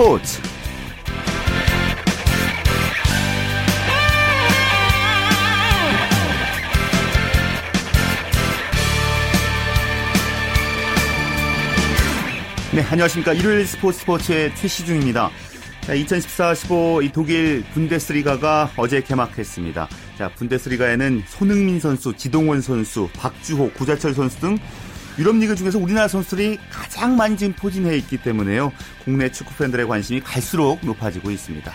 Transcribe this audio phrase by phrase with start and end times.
[0.00, 0.40] 스포츠
[12.72, 13.34] 네, 안녕하십니까.
[13.34, 15.30] 일요일 스포츠 스포츠의 최시중입니다.
[15.82, 19.86] 자, 2014-15 독일 분데스리가가 어제 개막했습니다.
[20.16, 24.58] 자, 분데스리가에는 손흥민 선수, 지동원 선수, 박주호, 구자철 선수 등
[25.20, 28.72] 유럽 리그 중에서 우리나라 선수들이 가장 많이 지금 포진해 있기 때문에요.
[29.04, 31.70] 국내 축구 팬들의 관심이 갈수록 높아지고 있습니다.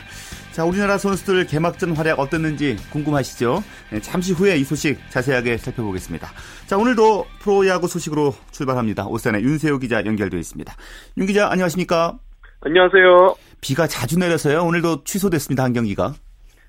[0.51, 3.63] 자, 우리나라 선수들 개막전 활약 어땠는지 궁금하시죠?
[3.91, 6.27] 네, 잠시 후에 이 소식 자세하게 살펴보겠습니다.
[6.65, 9.05] 자, 오늘도 프로야구 소식으로 출발합니다.
[9.05, 10.73] 오산의 윤세호 기자 연결되어 있습니다.
[11.17, 12.17] 윤 기자, 안녕하십니까?
[12.61, 13.35] 안녕하세요.
[13.61, 14.63] 비가 자주 내려서요.
[14.63, 15.63] 오늘도 취소됐습니다.
[15.63, 16.15] 한 경기가.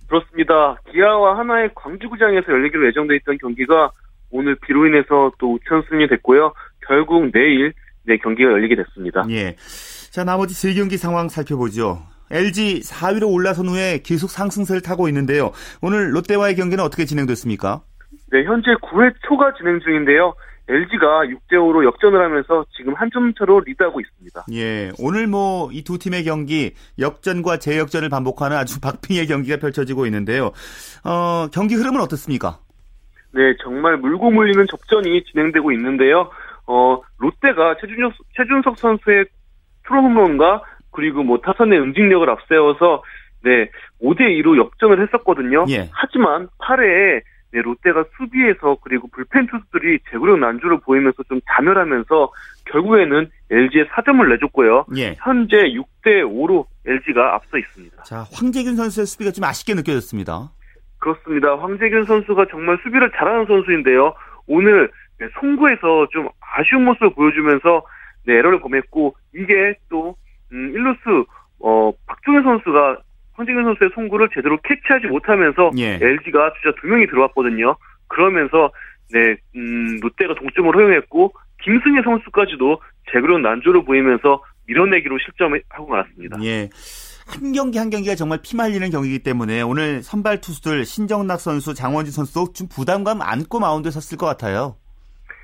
[0.08, 0.76] 그렇습니다.
[0.92, 3.90] 기아와 하나의 광주구장에서 열리기로 예정돼 있던 경기가
[4.30, 6.52] 오늘 비로 인해서 또 우천순이 됐고요.
[6.86, 7.72] 결국 내일
[8.04, 9.24] 네 경기가 열리게 됐습니다.
[9.30, 9.56] 예.
[10.10, 12.02] 자, 나머지 세 경기 상황 살펴보죠.
[12.30, 15.52] LG 4위로 올라선 후에 계속 상승세를 타고 있는데요.
[15.80, 17.82] 오늘 롯데와의 경기는 어떻게 진행됐습니까?
[18.32, 20.34] 네, 현재 9회 초가 진행 중인데요.
[20.68, 24.46] LG가 6대 5로 역전을 하면서 지금 한 점 차로 리드하고 있습니다.
[24.54, 30.50] 예, 오늘 뭐 이 두 팀의 경기 역전과 재역전을 반복하는 아주 박빙의 경기가 펼쳐지고 있는데요.
[31.04, 32.58] 어, 경기 흐름은 어떻습니까?
[33.36, 36.30] 네, 정말 물고 물리는 접전이 진행되고 있는데요.
[36.66, 39.26] 어, 롯데가 최준석, 최준석 선수의
[39.84, 43.02] 프로 홈런과 그리고 뭐 타선의 응징력을 앞세워서
[43.44, 43.70] 네
[44.02, 45.66] 5대 2로 역전을 했었거든요.
[45.68, 45.90] 예.
[45.92, 47.20] 하지만 8회에
[47.52, 52.32] 네, 롯데가 수비에서 그리고 불펜 투수들이 제구력 난조를 보이면서 좀 자멸하면서
[52.64, 54.86] 결국에는 LG에 4점을 내줬고요.
[54.96, 55.14] 예.
[55.18, 58.02] 현재 6대 5로 LG가 앞서 있습니다.
[58.02, 60.50] 자, 황재균 선수의 수비가 좀 아쉽게 느껴졌습니다.
[61.06, 61.56] 그렇습니다.
[61.56, 64.14] 황재균 선수가 정말 수비를 잘하는 선수인데요.
[64.48, 64.90] 오늘
[65.20, 67.82] 네, 송구에서 좀 아쉬운 모습을 보여주면서
[68.26, 70.16] 네, 에러를 범했고 이게 또
[70.52, 70.98] 음, 일루스
[71.60, 72.98] 어, 박종현 선수가
[73.34, 75.98] 황재균 선수의 송구를 제대로 캐치하지 못하면서 예.
[76.02, 77.76] LG가 주자 두 명이 들어왔거든요.
[78.08, 78.72] 그러면서
[79.12, 82.80] 네, 음, 롯데가 동점을 허용했고 김승혜 선수까지도
[83.12, 86.38] 제그런 난조를 보이면서 밀어내기로 실점하고 말았습니다.
[86.42, 86.68] 예.
[87.26, 92.52] 한 경기 한 경기가 정말 피말리는 경기이기 때문에 오늘 선발 투수들 신정락 선수, 장원진 선수도
[92.52, 94.76] 좀 부담감 안고 마운드에 섰을 것 같아요.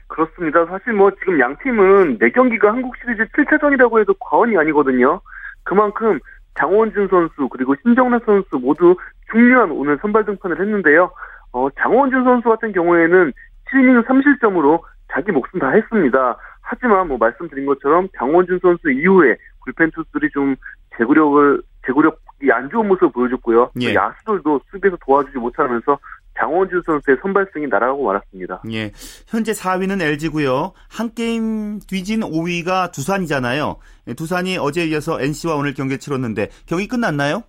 [0.07, 0.65] 그렇습니다.
[0.67, 5.21] 사실 뭐 지금 양 팀은 4경기가 한국 시리즈 7차전이라고 해도 과언이 아니거든요.
[5.65, 6.21] 그만큼
[6.59, 8.95] 장원준 선수 그리고 신정락 선수 모두
[9.31, 11.11] 중요한 오늘 선발 등판을 했는데요.
[11.53, 13.33] 어, 장원준 선수 같은 경우에는
[13.71, 14.81] 7이닝 3실점으로
[15.13, 16.37] 자기 목숨 다 했습니다.
[16.61, 20.57] 하지만 뭐 말씀드린 것처럼 장원준 선수 이후에 불펜 투수들이 좀
[20.97, 23.71] 제구력을 제구력이 안 좋은 모습을 보여줬고요.
[23.81, 23.95] 예.
[23.95, 25.99] 야수들도 수비에서 도와주지 못하면서
[26.39, 28.63] 장원준 선수의 선발승이 날아가고 말았습니다.
[28.73, 28.93] 예.
[29.27, 30.73] 현재 4위는 LG고요.
[30.91, 33.77] 한 게임 뒤진 5위가 두산이잖아요.
[34.09, 37.43] 예, 두산이 어제에 이어서 NC와 오늘 경기를 치렀는데 경기 끝났나요?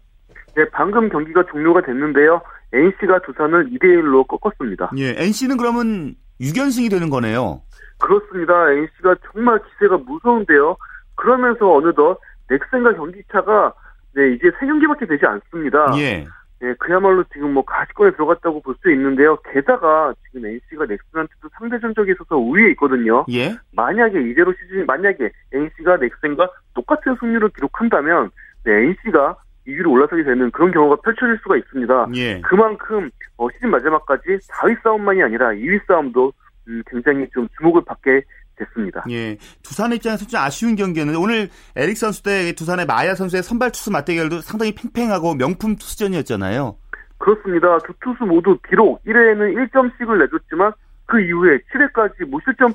[0.55, 2.41] 네, 방금 경기가 종료가 됐는데요.
[2.73, 4.91] NC가 두산을 2대 1로 꺾었습니다.
[4.97, 5.15] 예.
[5.17, 7.61] NC는 그러면 6연승이 되는 거네요.
[7.99, 8.53] 그렇습니다.
[8.71, 10.75] NC가 정말 기세가 무서운데요.
[11.15, 12.19] 그러면서 어느덧
[12.49, 13.73] 넥센과 경기차가
[14.15, 15.93] 네, 이제 3경기밖에 되지 않습니다.
[15.97, 16.25] 예.
[16.61, 19.37] 네, 그야말로 지금 뭐 가시권에 들어갔다고 볼 수 있는데요.
[19.51, 23.25] 게다가 지금 NC가 넥슨한테도 상대 전적에 있어서 우위에 있거든요.
[23.29, 23.55] 예.
[23.73, 28.31] 만약에 이대로 시즌 만약에 NC가 넥센과 똑같은 승률을 기록한다면
[28.63, 29.37] 네, NC가
[29.67, 32.07] 2위로 올라서게 되는 그런 경우가 펼쳐질 수가 있습니다.
[32.15, 32.41] 예.
[32.41, 36.31] 그만큼 어, 시즌 마지막까지 4위 싸움만이 아니라 2위 싸움도
[36.67, 38.23] 음, 굉장히 좀 주목을 받게
[38.55, 39.03] 됐습니다.
[39.09, 39.37] 예.
[39.63, 44.41] 두산의 입장에서 좀 아쉬운 경기였는데 오늘 에릭 선수 대 두산의 마야 선수의 선발 투수 맞대결도
[44.41, 46.77] 상당히 팽팽하고 명품 투수전이었잖아요.
[47.17, 47.77] 그렇습니다.
[47.79, 50.73] 두 투수 모두 비록 1회에는 1점씩을 내줬지만
[51.05, 52.73] 그 이후에 7회까지 무실점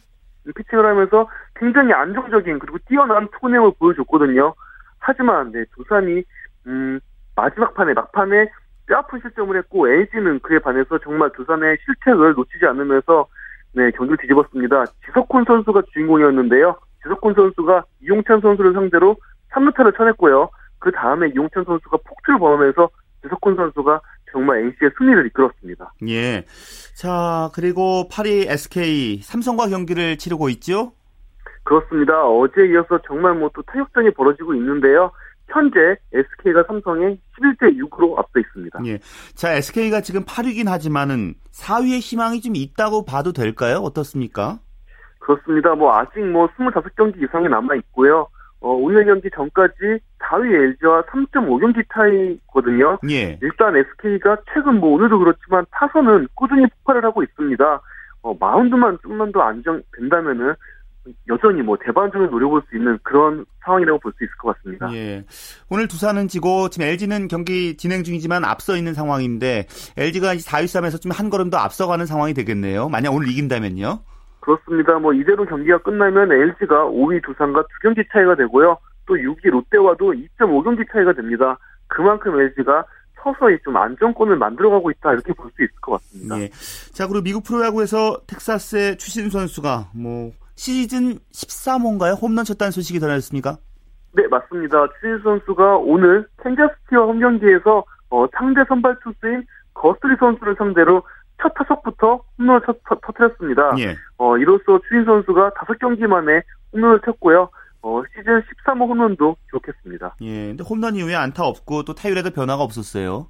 [0.55, 4.55] 피칭을 하면서 굉장히 안정적인 그리고 뛰어난 투구nem을 보여줬거든요.
[4.99, 6.23] 하지만 네, 두산이
[6.67, 7.01] 음,
[7.37, 8.49] 마지막 판에 막판에
[8.87, 13.27] 뼈아픈 실점을 했고 LG는 그에 반해서 정말 두산의 실책을 놓치지 않으면서
[13.73, 14.85] 네, 경기를 뒤집었습니다.
[15.07, 16.77] 지석훈 선수가 주인공이었는데요.
[17.03, 19.17] 지석훈 선수가 이용찬 선수를 상대로
[19.53, 20.51] 3루타를 쳐냈고요.
[20.79, 22.89] 그 다음에 이용찬 선수가 폭투를 범하면서
[23.23, 24.01] 지석훈 선수가
[24.33, 25.93] 정말 NC의 승리를 이끌었습니다.
[26.09, 26.45] 예.
[26.95, 30.93] 자, 그리고 파리 SK 삼성과 경기를 치르고 있죠?
[31.65, 32.25] 그렇습니다.
[32.25, 35.11] 어제 이어서 정말 뭐 또 타격전이 벌어지고 있는데요.
[35.49, 38.81] 현재 SK가 삼성에 11대 6으로 앞서 있습니다.
[38.87, 38.99] 예.
[39.35, 43.79] 자, SK가 지금 8위긴 하지만은 4위의 희망이 좀 있다고 봐도 될까요?
[43.79, 44.59] 어떻습니까?
[45.19, 45.75] 그렇습니다.
[45.75, 48.29] 뭐 아직 뭐 25경기 이상이 남아 있고요.
[48.61, 52.99] 어, 오늘 경기 전까지 4위 LG와 3.5경기 차이거든요.
[53.11, 53.39] 예.
[53.41, 57.81] 일단 SK가 최근 뭐 오늘도 그렇지만 타선은 꾸준히 폭발을 하고 있습니다.
[58.23, 60.55] 어, 마운드만 좀만 더 안정된다면은
[61.29, 64.93] 여전히 뭐 대반전을 노려볼 수 있는 그런 상황이라고 볼 수 있을 것 같습니다.
[64.95, 65.25] 예.
[65.69, 69.67] 오늘 두산은 지고 지금 LG는 경기 진행 중이지만 앞서 있는 상황인데
[69.97, 72.89] LG가 4위 싸움에서 좀 한 걸음 더 앞서가는 상황이 되겠네요.
[72.89, 74.01] 만약 오늘 이긴다면요?
[74.41, 74.99] 그렇습니다.
[74.99, 78.79] 뭐 이대로 경기가 끝나면 LG가 5위 두산과 두 경기 차이가 되고요.
[79.07, 81.59] 또 6위 롯데와도 2.5경기 차이가 됩니다.
[81.87, 82.85] 그만큼 LG가
[83.23, 86.41] 서서히 좀 안정권을 만들어가고 있다 이렇게 볼 수 있을 것 같습니다.
[86.41, 86.49] 예.
[86.93, 92.21] 자 그리고 미국 프로야구에서 텍사스의 추신 선수가 뭐 시즌 13호인가요?
[92.21, 93.59] 홈런 쳤다는 소식이 전해졌습니까?
[94.13, 94.89] 네 맞습니다.
[94.95, 101.05] 추신 선수가 오늘 캔자스티와 홈 경기에서 어, 상대 선발 투수인 거스리 선수를 상대로
[101.41, 103.71] 첫 타석부터 홈런을 쳐, 터, 터뜨렸습니다.
[103.79, 103.95] 예.
[104.17, 107.49] 어, 이로써 추신 선수가 다섯 경기 만에 홈런을 쳤고요.
[107.83, 110.17] 어, 시즌 13호 홈런도 기록했습니다.
[110.23, 110.47] 예.
[110.49, 113.29] 근데 홈런 이후에 안타 없고 또 타율에도 변화가 없었어요.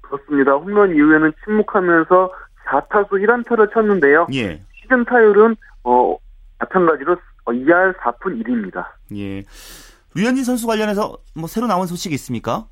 [0.00, 0.52] 그렇습니다.
[0.52, 2.32] 홈런 이후에는 침묵하면서
[2.68, 4.28] 4타수 1안타를 쳤는데요.
[4.32, 4.62] 예.
[4.80, 6.16] 시즌 타율은 어,
[6.60, 7.16] 마찬가지로
[7.46, 8.86] 2할 4푼 1입니다.
[9.16, 9.42] 예.
[10.14, 12.66] 류현진 선수 관련해서 뭐 새로 나온 소식이 있습니까?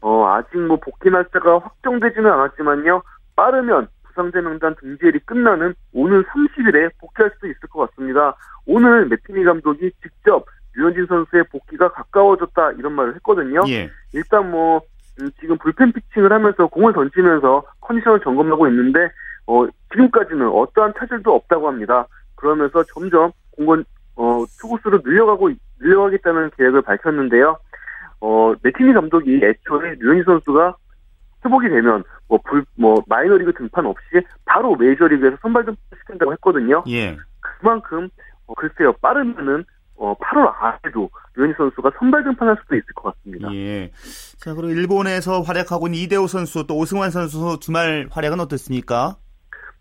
[0.00, 3.02] 어, 아직 뭐 복귀 날짜가 확정되지는 않았지만요.
[3.36, 8.36] 빠르면 부상자 명단 등재일이 끝나는 오늘 30일에 복귀할 수도 있을 것 같습니다.
[8.66, 13.62] 오늘 매티니 감독이 직접 류현진 선수의 복귀가 가까워졌다 이런 말을 했거든요.
[13.68, 13.90] 예.
[14.12, 14.82] 일단 뭐
[15.20, 19.10] 음, 지금 불펜 피칭을 하면서 공을 던지면서 컨디션을 점검하고 있는데
[19.46, 22.06] 어, 지금까지는 어떠한 차질도 없다고 합니다.
[22.44, 23.84] 그러면서 점점 공건
[24.16, 25.50] 어, 투구수를 늘려가고
[25.80, 27.56] 늘려가겠다는 계획을 밝혔는데요.
[28.20, 30.76] 어, 매티니 감독이 애초에 류현진 선수가
[31.44, 34.04] 회복이 되면 뭐 불 뭐 마이너리그 등판 없이
[34.44, 36.84] 바로 메이저리그에서 선발 등판 시킨다고 했거든요.
[36.88, 37.16] 예.
[37.40, 38.08] 그만큼
[38.46, 39.64] 어, 글쎄요 빠르면은
[39.96, 43.54] 어, 8월 안에도 류현진 선수가 선발 등판할 수도 있을 것 같습니다.
[43.54, 43.90] 예.
[44.38, 49.16] 자, 그리고 일본에서 활약하고 있는 이대호 선수 또 오승환 선수 주말 활약은 어떻습니까?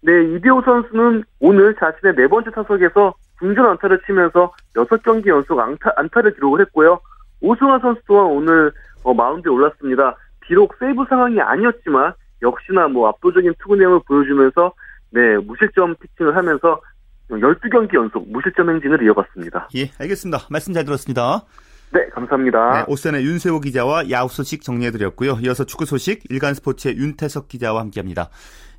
[0.06, 6.34] 네, 이대호 선수는 오늘 자신의 네 번째 타석에서 중전 안타를 치면서 6경기 연속 안타, 안타를
[6.36, 7.00] 기록을 했고요.
[7.42, 8.72] 오승환 선수 또한 오늘
[9.04, 10.16] 어, 마운드에 올랐습니다.
[10.42, 14.74] 비록 세이브 상황이 아니었지만 역시나 뭐 압도적인 투구 내용을 보여주면서
[15.12, 16.82] 네, 무실점 피칭을 하면서
[17.30, 19.70] 12경기 연속 무실점 행진을 이어갔습니다.
[19.76, 20.48] 예, 알겠습니다.
[20.50, 21.44] 말씀 잘 들었습니다.
[21.92, 22.74] 네, 감사합니다.
[22.74, 25.38] 네, 오선의 윤세호 기자와 야구 소식 정리해드렸고요.
[25.44, 28.30] 이어서 축구 소식 일간 스포츠의 윤태석 기자와 함께합니다.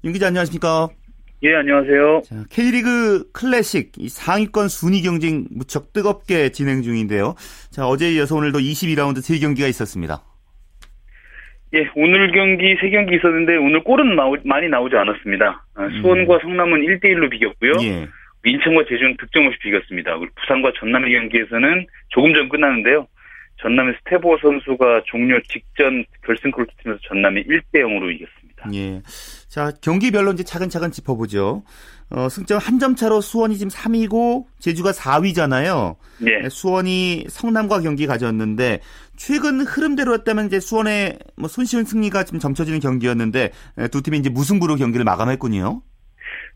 [0.05, 0.89] 윤 기자 안녕하십니까?
[1.43, 2.23] 예, 안녕하세요.
[2.25, 7.35] 자, K리그 클래식 상위권 순위 경쟁 무척 뜨겁게 진행 중인데요.
[7.71, 10.23] 자, 어제에 이어서 오늘도 22라운드 3경기가 있었습니다.
[11.75, 15.67] 예, 오늘 경기 3경기 있었는데 오늘 골은 나오, 많이 나오지 않았습니다.
[15.75, 17.73] 아, 수원과 성남은 1대1로 비겼고요.
[17.83, 18.09] 예.
[18.47, 20.17] 인천과 제주는 득점 없이 비겼습니다.
[20.19, 23.07] 그리고 부산과 전남의 경기에서는 조금 전 끝났는데요.
[23.61, 28.44] 전남의 스테보 선수가 종료 직전 결승골을 터뜨면서 전남이 1대 0으로 이겼습니다.
[28.73, 29.03] 예.
[29.49, 31.63] 자, 경기별로 이제 차근차근 짚어보죠.
[32.11, 35.97] 어, 승점 한 점 차로 수원이 지금 3위고 제주가 4위잖아요.
[36.27, 36.49] 예.
[36.49, 38.81] 수원이 성남과 경기 가졌는데
[39.17, 43.51] 최근 흐름대로였다면 이제 수원의 뭐 손쉬운 승리가 지금 점쳐지는 경기였는데
[43.91, 45.83] 두 팀이 이제 무승부로 경기를 마감했군요.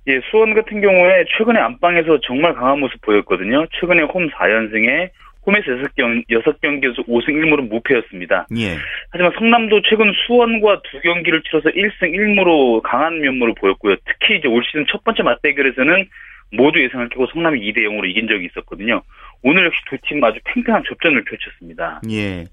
[0.08, 3.66] 예, 수원 같은 경우에 최근에 안방에서 정말 강한 모습 보였거든요.
[3.80, 5.10] 최근에 홈 4연승에
[5.46, 8.46] 홈에서 6경, 6경기에서 5승 1무로 무패였습니다.
[8.58, 8.76] 예.
[9.10, 13.96] 하지만 성남도 최근 수원과 두 경기를 치러서 1승 1무로 강한 면모를 보였고요.
[14.04, 16.08] 특히 이제 올 시즌 첫 번째 맞대결에서는
[16.52, 19.02] 모두 예상을 깨고 성남이 2대 0으로 이긴 적이 있었거든요.
[19.42, 22.00] 오늘 역시 두 팀 아주 팽팽한 접전을 펼쳤습니다.
[22.10, 22.46] 예.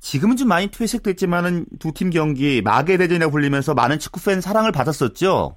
[0.00, 5.56] 지금은 좀 많이 퇴색됐지만은 두 팀 경기 마계 대전이라고 불리면서 많은 축구 팬 사랑을 받았었죠.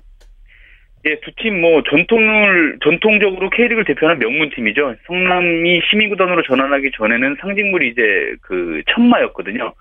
[1.07, 4.95] 예, 두 팀 뭐 전통을 전통적으로 K리그를 대표하는 명문 팀이죠.
[5.05, 9.73] 성남이 시민구단으로 전환하기 전에는 상징물이 이제 그 천마였거든요.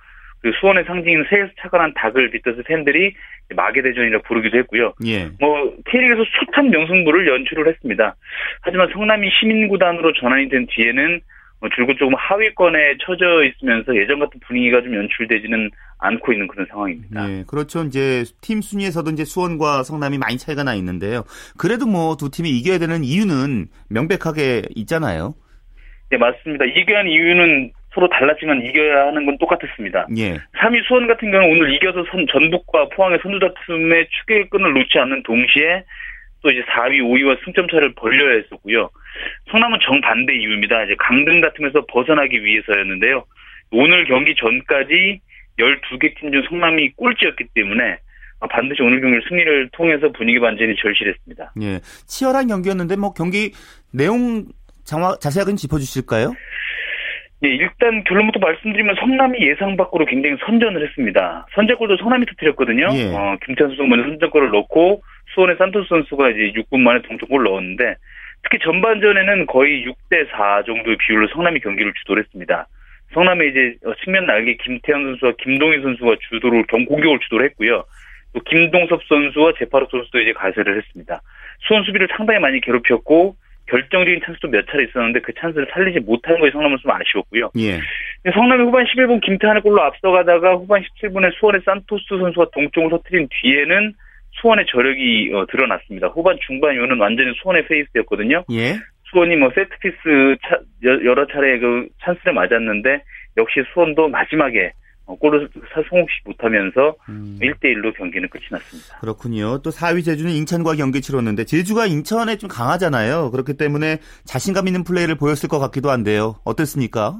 [0.42, 3.14] 그 수원의 상징인 새에서 착안한 닭을 빗어서 팬들이
[3.54, 4.92] 마계대전이라 부르기도 했고요.
[5.06, 5.28] 예.
[5.40, 8.14] 뭐 K리그에서 숱한 명승부를 연출을 했습니다.
[8.62, 11.20] 하지만 성남이 시민구단으로 전환이 된 뒤에는
[11.60, 17.30] 뭐 줄곧 조금 하위권에 처져 있으면서 예전 같은 분위기가 좀 연출되지는 않고 있는 그런 상황입니다.
[17.30, 17.82] 예, 그렇죠.
[17.84, 21.24] 이제 팀 순위에서도 이제 수원과 성남이 많이 차이가 나 있는데요.
[21.56, 25.34] 그래도 뭐 두 팀이 이겨야 되는 이유는 명백하게 있잖아요.
[26.10, 26.64] 네, 맞습니다.
[26.64, 30.06] 이겨야 하는 이유는 서로 달랐지만 이겨야 하는 건 똑같았습니다.
[30.18, 30.34] 예.
[30.60, 35.22] 3위 수원 같은 경우는 오늘 이겨서 선, 전북과 포항의 선두 다툼의 추격의 끈을 놓지 않는
[35.22, 35.82] 동시에
[36.42, 38.90] 또 이제 4위, 5위와 승점 차를 벌려야 했었고요.
[39.50, 40.84] 성남은 정반대 이유입니다.
[40.84, 43.24] 이제 강등 다툼에서 벗어나기 위해서였는데요.
[43.72, 45.20] 오늘 경기 전까지
[45.58, 47.98] 12개 팀 중 성남이 꼴찌였기 때문에
[48.50, 51.52] 반드시 오늘 경기 승리를 통해서 분위기 반전이 절실했습니다.
[51.62, 51.80] 예.
[52.06, 53.52] 치열한 경기였는데 뭐 경기
[53.92, 54.44] 내용
[54.84, 56.32] 장화, 자세하게 짚어주실까요?
[57.44, 61.46] 예, 일단 결론부터 말씀드리면 성남이 예상 밖으로 굉장히 선전을 했습니다.
[61.54, 62.88] 선제골도 성남이 터뜨렸거든요.
[62.94, 63.12] 예.
[63.14, 65.02] 어, 김찬수 선수 먼저 선제골을 넣고
[65.34, 67.94] 수원의 산토스 선수가 이제 6분 만에 동점골을 넣었는데
[68.42, 72.68] 특히 전반전에는 거의 6대 4 정도의 비율로 성남이 경기를 주도를 했습니다.
[73.14, 77.84] 성남의 이제 측면 날개 김태현 선수와 김동희 선수가 주도를 공격을 주도를 했고요.
[78.32, 81.22] 또 김동섭 선수와 제파로 선수도 이제 가세를 했습니다.
[81.66, 83.36] 수원 수비를 상당히 많이 괴롭혔고
[83.66, 87.50] 결정적인 찬스도 몇 차례 있었는데 그 찬스를 살리지 못한 것이 성남은 좀 아쉬웠고요.
[87.58, 87.80] 예.
[88.32, 93.94] 성남이 후반 11분 김태환의 골로 앞서가다가 후반 17분에 수원의 산토스 선수가 동점을 터뜨린 뒤에는
[94.40, 96.08] 수원의 저력이 어, 드러났습니다.
[96.08, 98.44] 후반 중반 이후는 완전히 수원의 페이스였거든요.
[98.52, 98.76] 예.
[99.10, 103.02] 수원이 뭐 세트피스 차, 여러 차례 그 찬스를 맞았는데
[103.36, 104.72] 역시 수원도 마지막에
[105.06, 107.38] 어, 골을 성공시 못하면서 음.
[107.40, 108.98] 1대1로 경기는 끝이 났습니다.
[109.00, 109.62] 그렇군요.
[109.62, 113.30] 또 4위 제주는 인천과 경기 치렀는데 제주가 인천에 좀 강하잖아요.
[113.30, 116.36] 그렇기 때문에 자신감 있는 플레이를 보였을 것 같기도 한데요.
[116.44, 117.14] 어땠습니까?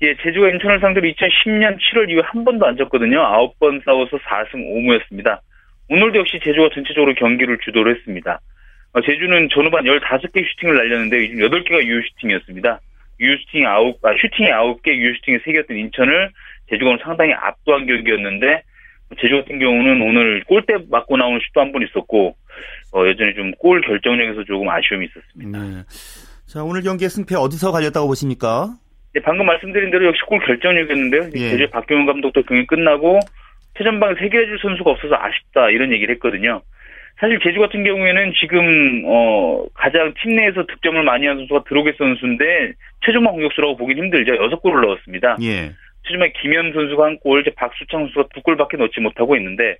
[0.00, 3.18] 예, 제주가 인천을 상대로 2010년 7월 이후에 한 번도 안 졌거든요.
[3.60, 5.38] 9번 싸워서 4승 5무였습니다.
[5.90, 8.40] 오늘도 역시 제주가 전체적으로 경기를 주도를 했습니다.
[8.94, 12.80] 어, 제주는 전후반 15개 슈팅을 날렸는데 요즘 8개가 유효 슈팅이었습니다.
[13.20, 16.30] 유효 슈팅이 9, 아, 슈팅이 9개, 유효 슈팅이 3개였던 인천을
[16.70, 18.62] 제주가 상당히 압도한 경기였는데
[19.20, 22.34] 제주 같은 경우는 오늘 골대 맞고 나오는 슛도 한 번 있었고
[22.94, 25.58] 어, 여전히 좀 골 결정력에서 조금 아쉬움이 있었습니다.
[25.58, 25.82] 네.
[26.46, 28.74] 자 오늘 경기의 승패 어디서 갈렸다고 보십니까?
[29.14, 31.30] 네, 방금 말씀드린 대로 역시 골 결정력이었는데요.
[31.36, 31.50] 예.
[31.50, 33.20] 제주 박경훈 감독도 경기 끝나고
[33.76, 36.62] 최전방에 세계해줄 선수가 없어서 아쉽다 이런 얘기를 했거든요.
[37.22, 42.72] 사실 제주 같은 경우에는 지금 어 가장 팀 내에서 득점을 많이 한 선수가 드로게 선수인데
[43.06, 44.42] 최종방 공격수라고 보긴 힘들죠.
[44.42, 45.36] 여섯 골을 넣었습니다.
[45.42, 45.70] 예.
[46.02, 49.76] 최종에 김현 선수가 한 골, 이제 박수창 선수가 두 골밖에 넣지 못하고 있는데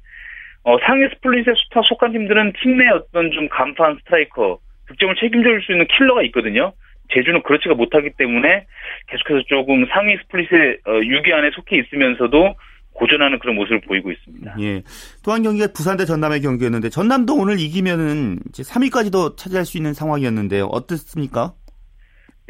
[0.62, 1.52] 어 상위 스플릿에
[1.88, 6.72] 속한 팀들은 팀 내 어떤 좀 간판 스트라이커 득점을 책임질 수 있는 킬러가 있거든요.
[7.12, 8.66] 제주는 그렇지가 못하기 때문에
[9.08, 12.54] 계속해서 조금 상위 스플릿의 6위 어, 안에 속해 있으면서도
[12.94, 14.56] 고전하는 그런 모습을 보이고 있습니다.
[14.60, 14.82] 예.
[15.24, 19.94] 또 한 경기가 부산 대 전남의 경기였는데 전남도 오늘 이기면은 이제 3위까지도 차지할 수 있는
[19.94, 20.66] 상황이었는데요.
[20.66, 21.54] 어떻습니까?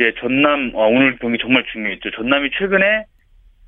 [0.00, 2.10] 예, 전남 어, 오늘 경기 정말 중요했죠.
[2.16, 3.04] 전남이 최근에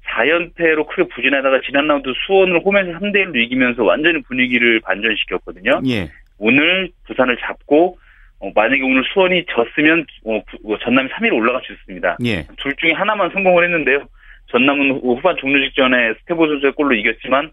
[0.06, 5.80] 4연패로 크게 부진하다가 지난 라운드 수원을 홈에서 3대 1로 이기면서 완전히 분위기를 반전시켰거든요.
[5.88, 6.10] 예.
[6.38, 7.98] 오늘 부산을 잡고
[8.40, 12.18] 어, 만약에 오늘 수원이 졌으면 어, 부, 전남이 3위로 올라갈 수 있습니다.
[12.26, 12.46] 예.
[12.58, 14.06] 둘 중에 하나만 성공을 했는데요.
[14.50, 17.50] 전남은 후반 종료 직전에 스테보 선수의 골로 이겼지만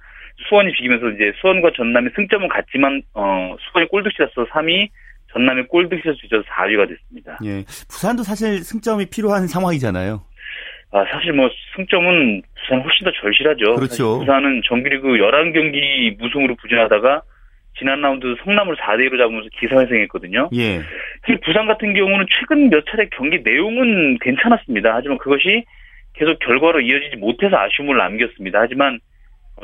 [0.47, 4.89] 수원이 비기면서 이제 수원과 전남이 승점은 같지만 어 수원이 골득실에서 3위,
[5.33, 7.37] 전남이 골득실에서 뒤져서 4위가 됐습니다.
[7.45, 7.63] 예.
[7.89, 10.23] 부산도 사실 승점이 필요한 상황이잖아요.
[10.93, 13.75] 아, 사실 뭐 승점은 부산 훨씬 더 절실하죠.
[13.75, 14.19] 그렇죠.
[14.19, 17.21] 부산은 정규리그 11경기 무승으로 부진하다가
[17.79, 20.49] 지난 라운드 성남을 4대 1로 잡으면서 기사회생했거든요.
[20.53, 20.81] 예.
[21.45, 24.93] 부산 같은 경우는 최근 몇 차례 경기 내용은 괜찮았습니다.
[24.93, 25.63] 하지만 그것이
[26.21, 28.59] 계속 결과로 이어지지 못해서 아쉬움을 남겼습니다.
[28.61, 28.99] 하지만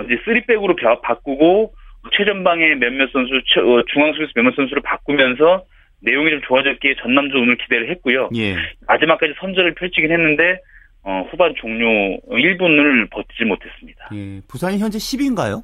[0.03, 1.75] 이제 3백으로 바꾸고
[2.17, 5.65] 최전방에 몇몇 선수, 어, 중앙 수비수 몇몇 선수를 바꾸면서
[6.01, 8.29] 내용이 좀 좋아졌기에 전남도 오늘 기대를 했고요.
[8.35, 8.55] 예.
[8.87, 10.59] 마지막까지 선전을 펼치긴 했는데
[11.03, 11.85] 어, 후반 종료
[12.27, 14.09] 1분을 버티지 못했습니다.
[14.15, 14.41] 예.
[14.47, 15.63] 부산이 현재 10위인가요?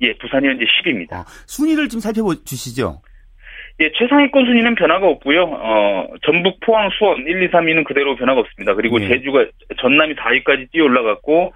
[0.00, 1.12] 예, 부산이 현재 10위입니다.
[1.12, 3.00] 아, 순위를 좀 살펴주시죠.
[3.80, 5.42] 예, 최상위권 순위는 변화가 없고요.
[5.42, 8.74] 어, 전북, 포항, 수원 1, 2, 3위는 그대로 변화가 없습니다.
[8.74, 9.08] 그리고 예.
[9.08, 9.46] 제주가
[9.80, 11.52] 전남이 4위까지 뛰어 올라갔고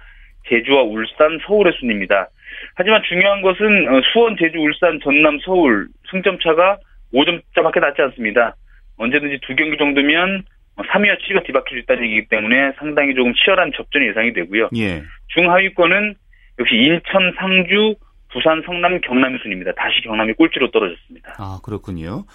[0.49, 2.29] 제주와 울산, 서울의 순입니다.
[2.75, 6.77] 하지만 중요한 것은 어, 수원, 제주, 울산, 전남, 서울 승점 차가
[7.13, 8.55] 5점차밖에 낮지 않습니다.
[8.97, 10.43] 언제든지 두 경기 정도면
[10.75, 14.69] 3위와 7위가 뒤바뀔 수 있다는 얘기이기 때문에 상당히 조금 치열한 접전이 예상이 되고요.
[14.75, 15.03] 예.
[15.29, 16.15] 중하위권은
[16.59, 17.95] 역시 인천, 상주,
[18.31, 19.71] 부산, 성남, 경남이 순입니다.
[19.73, 21.35] 다시 경남이 꼴찌로 떨어졌습니다.
[21.37, 22.25] 아, 그렇군요.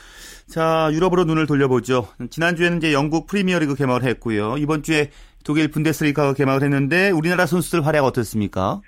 [0.47, 2.09] 자, 유럽으로 눈을 돌려보죠.
[2.31, 4.57] 지난주에는 이제 영국 프리미어리그 개막을 했고요.
[4.59, 5.11] 이번 주에
[5.45, 8.81] 독일 분데스리가가 개막을 했는데 우리나라 선수들 활약 어떻습니까?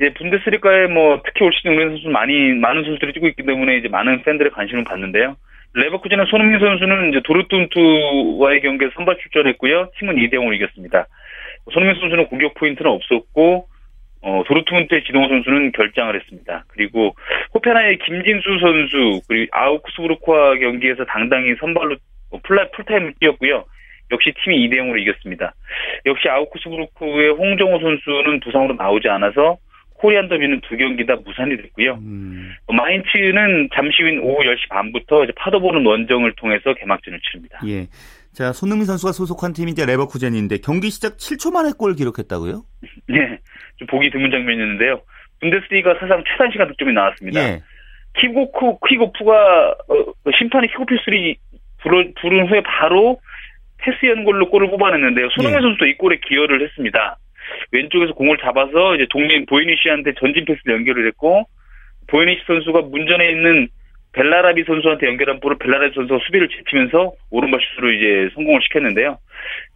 [0.00, 3.88] 예, 분데스리가에 뭐 특히 올 시즌 우리나라 선수 많이 많은 선수들이 뛰고 있기 때문에 이제
[3.88, 5.36] 많은 팬들의 관심을 받는데요.
[5.74, 9.90] 레버쿠젠의 손흥민 선수는 이제 도르트문트와의 경기에 선발 출전했고요.
[9.98, 11.06] 팀은 2대 0으로 이겼습니다.
[11.72, 13.68] 손흥민 선수는 공격 포인트는 없었고
[14.22, 16.64] 어, 도르트문트의 지동호 선수는 결장을 했습니다.
[16.68, 17.14] 그리고
[17.54, 21.96] 호펜하임의 김진수 선수 그리고 아우크스부르크와 경기에서 당당히 선발로
[22.44, 23.64] 풀라 풀타임을 뛰었고요.
[24.12, 25.54] 역시 팀이 2대 0으로 이겼습니다.
[26.06, 29.58] 역시 아우크스부르크의 홍정호 선수는 부상으로 나오지 않아서
[29.94, 31.94] 코리안 더비는 두 경기 다 무산이 됐고요.
[31.94, 32.52] 음.
[32.68, 37.60] 마인츠는 잠시 후인 오후 10시 반부터 이제 파더보른 원정을 통해서 개막전을 치릅니다.
[37.66, 37.86] 예.
[38.32, 42.62] 자, 손흥민 선수가 소속한 팀이 이제 레버쿠젠인데 경기 시작 7초 만에 골 기록했다고요?
[43.08, 43.38] 네.
[43.76, 45.02] 좀 보기 드문 장면이었는데요.
[45.40, 47.40] 분데스리가 사상 최단 시간 득점이 나왔습니다.
[47.40, 47.62] 예.
[48.18, 51.36] 킥오프, 킥오프가 어, 심판이 킥오프 휘슬을
[51.82, 53.18] 부른 후에 바로
[53.78, 55.28] 패스 연결로 골을 뽑아냈는데요.
[55.30, 55.62] 손흥민 예.
[55.62, 57.18] 선수도 이 골에 기여를 했습니다.
[57.72, 61.44] 왼쪽에서 공을 잡아서 이제 동료인 보에니쉬한테 전진 패스를 연결을 했고
[62.06, 63.68] 보에니쉬 선수가 문전에 있는
[64.12, 69.18] 벨라라비 선수한테 연결한 볼을 벨라라비 선수가 수비를 제치면서 오른발 슛으로 이제 성공을 시켰는데요.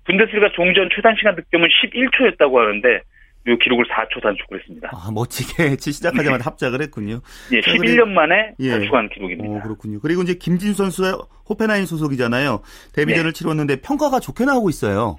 [0.04, 3.00] 분데스리가 종전 최단 시간 득점은 11초였다고 하는데
[3.48, 4.90] 이 기록을 4초 단축을 했습니다.
[4.92, 7.20] 아, 멋지게 시작하자마자 합작을 했군요.
[7.52, 8.70] 예, 11년 만에 예.
[8.70, 9.58] 단축한 기록입니다.
[9.58, 10.00] 어, 그렇군요.
[10.00, 11.14] 그리고 이제 김진 선수의
[11.48, 12.62] 호펜하임 소속이잖아요.
[12.94, 13.38] 데뷔전을 네.
[13.38, 15.16] 치렀는데 평가가 좋게 나오고 있어요.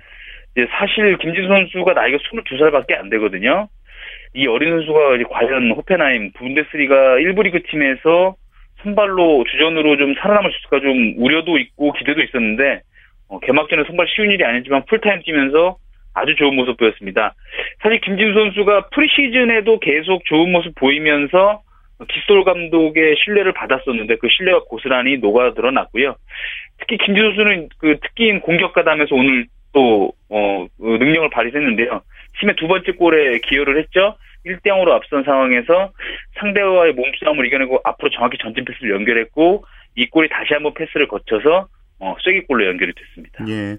[0.57, 3.69] 예, 사실 김진 선수가 나이가 22살밖에 안 되거든요.
[4.33, 8.35] 이 어린 선수가 이제 과연 호펜하임 분데스리가 1부 리그 팀에서
[8.83, 12.81] 선발로 주전으로 좀 살아남을 수 있을까 좀 우려도 있고 기대도 있었는데
[13.29, 15.77] 어, 개막전에 선발 쉬운 일이 아니지만 풀타임 뛰면서
[16.13, 17.35] 아주 좋은 모습 보였습니다.
[17.81, 21.61] 사실 김진수 선수가 프리시즌에도 계속 좋은 모습 보이면서
[22.09, 26.15] 기스돌 감독의 신뢰를 받았었는데 그 신뢰가 고스란히 녹아 드러났고요.
[26.79, 32.01] 특히 김진수 선수는 그 특기인 공격 가담하면서 오늘 또 어, 그 능력을 발휘했는데요.
[32.39, 34.17] 팀의 두 번째 골에 기여를 했죠.
[34.45, 35.91] 1대 0으로 앞선 상황에서
[36.39, 39.65] 상대와의 몸싸움을 이겨내고 앞으로 정확히 전진 패스를 연결했고
[39.95, 41.67] 이 골이 다시 한번 패스를 거쳐서
[41.99, 43.45] 어, 쐐기골로 연결이 됐습니다.
[43.49, 43.77] 예.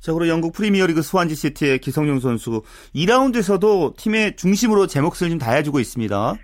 [0.00, 2.62] 자, 그리고 영국 프리미어리그 스완지 시티의 기성용 선수
[2.94, 6.34] 2라운드에서도 팀의 중심으로 제 몫을 좀 다해주고 있습니다.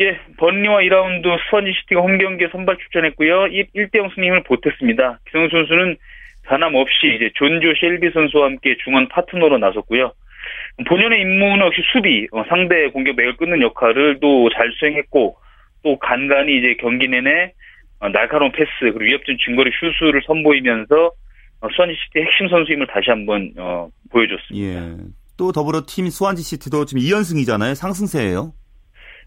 [0.00, 3.44] 예, 번리와 2라운드 스완지 시티가 홈 경기에 선발 출전했고요.
[3.76, 5.20] 1대 0 승리를 보탰습니다.
[5.26, 5.96] 기성용 선수는
[6.44, 10.12] 변함없이 이제 존조 셸비 선수와 함께 중원 파트너로 나섰고요.
[10.88, 15.36] 본연의 임무는 역시 수비, 어, 상대 공격 맥을 끊는 역할을 또 잘 수행했고
[15.82, 17.52] 또 간간히 이제 경기 내내
[18.00, 21.12] 어, 날카로운 패스 그리고 위협적인 중거리 슛을 선보이면서
[21.60, 24.66] 어, 스완지 시티 핵심 선수임을 다시 한번 어, 보여줬습니다.
[24.66, 24.96] 예.
[25.36, 27.74] 또 더불어 팀 스완지 시티도 지금 2연승이잖아요.
[27.74, 28.52] 상승세예요.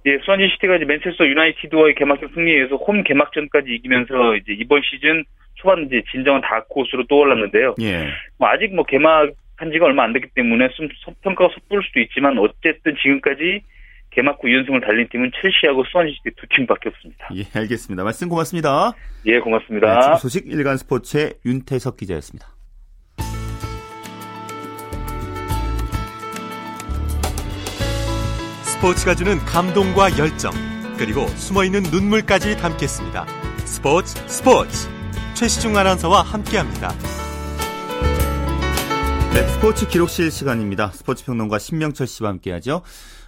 [0.05, 5.23] 예, 수완지 시티가 이제 맨체스터 유나이티드와의 개막전 승리에서 홈 개막전까지 이기면서 이제 이번 시즌
[5.55, 7.75] 초반 이제 진정한 다크호스로 떠올랐는데요.
[7.81, 8.07] 예.
[8.37, 10.87] 뭐 아직 뭐 개막 한 지가 얼마 안 됐기 때문에 좀
[11.21, 13.61] 평가가 섣부를 수도 있지만 어쨌든 지금까지
[14.11, 17.27] 개막 후 2연승을 달린 팀은 첼시하고 수원시티 두 팀밖에 없습니다.
[17.35, 18.03] 예, 알겠습니다.
[18.03, 18.93] 말씀 고맙습니다.
[19.25, 20.11] 예, 고맙습니다.
[20.11, 22.47] 네, 소식 일간 스포츠의 윤태석 기자였습니다.
[28.63, 30.51] 스포츠가 주는 감동과 열정,
[30.99, 33.25] 그리고 숨어있는 눈물까지 담겠습니다.
[33.65, 34.87] 스포츠 스포츠
[35.33, 37.26] 최시중 아나운서와 함께합니다.
[39.37, 40.87] 네, 스포츠 기록실 시간입니다.
[40.87, 42.81] 스포츠 평론가 신명철 씨와 함께하죠.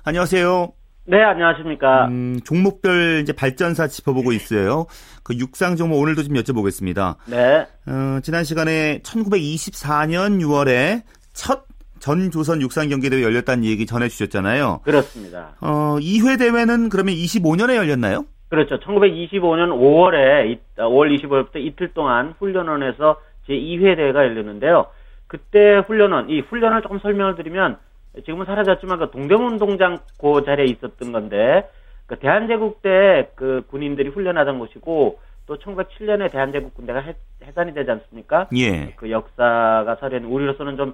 [0.03, 0.73] 안녕하세요.
[1.05, 2.07] 네, 안녕하십니까.
[2.07, 4.87] 음, 종목별 이제 발전사 짚어보고 있어요.
[5.23, 7.17] 그 육상 종목 오늘도 좀 여쭤보겠습니다.
[7.27, 7.67] 네.
[7.85, 11.69] 어, 지난 시간에 1924년 6월에 첫
[11.99, 14.79] 전 조선 육상 경기 대회 열렸다는 얘기 전해주셨잖아요.
[14.83, 15.51] 그렇습니다.
[15.61, 18.25] 어, 2회 대회는 그러면 25년에 열렸나요?
[18.49, 18.79] 그렇죠.
[18.79, 24.87] 1925년 5월에 5월 25일부터 이틀 동안 훈련원에서 제 2회 대회가 열렸는데요.
[25.29, 27.77] 그때 훈련원 이 훈련을 조금 설명을 드리면
[28.25, 31.69] 지금은 사라졌지만 그 동대문운동장 그 자리에 있었던 건데
[32.07, 38.49] 그 대한제국 때 그 군인들이 훈련하던 곳이고 또 1907년에 대한제국 군대가 해, 해산이 되지 않습니까?
[38.55, 38.93] 예.
[38.97, 40.93] 그 역사가 서려 있는 우리로서는 좀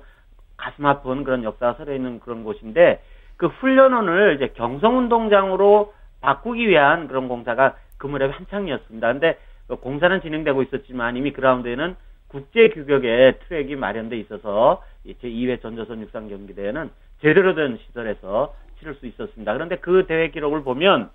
[0.58, 3.02] 가슴 아픈 그런 역사가 서려 있는 그런 곳인데
[3.38, 9.12] 그 훈련원을 이제 경성운동장으로 바꾸기 위한 그런 공사가 그 무렵에 한창이었습니다.
[9.14, 11.96] 근데 그 공사는 진행되고 있었지만 이미 그라운드에는
[12.36, 16.90] 국제 규격의 트랙이 마련돼 있어서 제 2회 전조선 육상 경기 대회는
[17.22, 19.54] 제대로 된 시설에서 치를 수 있었습니다.
[19.54, 21.10] 그런데 그 대회 기록을 보면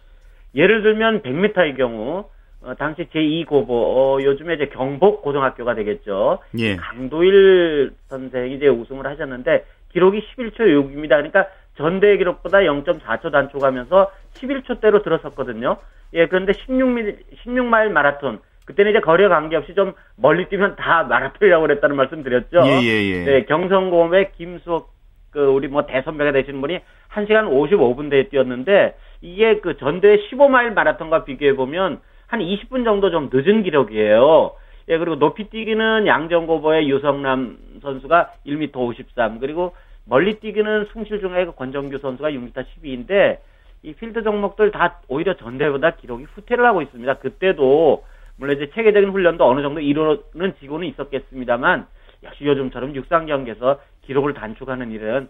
[0.54, 2.24] 예를 들면 100m의 경우
[2.62, 6.38] 어, 당시 제2 고보 어, 요즘에 이제 경복 고등학교가 되겠죠.
[6.58, 6.76] 예.
[6.76, 11.08] 강도일 선생이 이제 우승을 하셨는데 기록이 11초 6입니다.
[11.10, 15.76] 그러니까 전대 기록보다 0.4초 단축하면서 11초대로 들어섰거든요.
[16.14, 21.96] 예, 그런데 16미 16마일 마라톤 그때는 이제 거리에 관계없이 좀 멀리 뛰면 다 마라톤이라고 그랬다는
[21.96, 22.62] 말씀 드렸죠.
[22.66, 23.24] 예, 예, 예.
[23.24, 24.90] 네, 경성고의 김수옥
[25.30, 26.80] 그 우리 뭐 대선배가 되시는 분이
[27.12, 33.30] 1시간 55분 대에 뛰었는데 이게 그 전대 15마일 마라톤과 비교해 보면 한 20분 정도 좀
[33.32, 34.52] 늦은 기록이에요.
[34.88, 41.52] 예, 그리고 높이 뛰기는 양정고보의 유성남 선수가 1m 53 그리고 멀리 뛰기는 숭실 중학의 그
[41.54, 43.38] 권정규 선수가 6m 12인데
[43.82, 47.14] 이 필드 종목들 다 오히려 전대보다 기록이 후퇴를 하고 있습니다.
[47.14, 48.04] 그때도
[48.40, 51.86] 물론 이제 체계적인 훈련도 어느 정도 이루는 지고는 있었겠습니다만
[52.24, 55.28] 역시 요즘처럼 육상 경기에서 기록을 단축하는 일은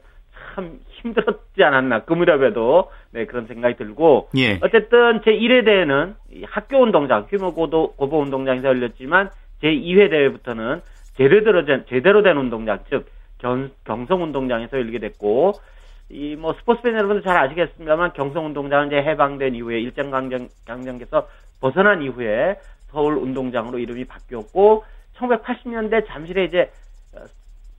[0.54, 4.58] 참 힘들었지 않았나 그 무렵에도 네 그런 생각이 들고 예.
[4.62, 6.14] 어쨌든 제 1회 대회는
[6.46, 9.28] 학교 운동장 휴무 고도 고보 운동장에서 열렸지만
[9.60, 10.80] 제 2회 대회부터는
[11.16, 13.06] 제대로 된 제대로 된 운동장 즉
[13.38, 15.54] 경, 경성 운동장에서 열리게 됐고
[16.10, 21.28] 이 뭐 스포츠 팬 여러분들 잘 아시겠습니다만 경성 운동장은 이제 해방된 이후에 일정 강경 강경에서
[21.60, 22.56] 벗어난 이후에
[22.90, 24.84] 서울 운동장으로 이름이 바뀌었고
[25.16, 26.70] 1980년대 잠실에 이제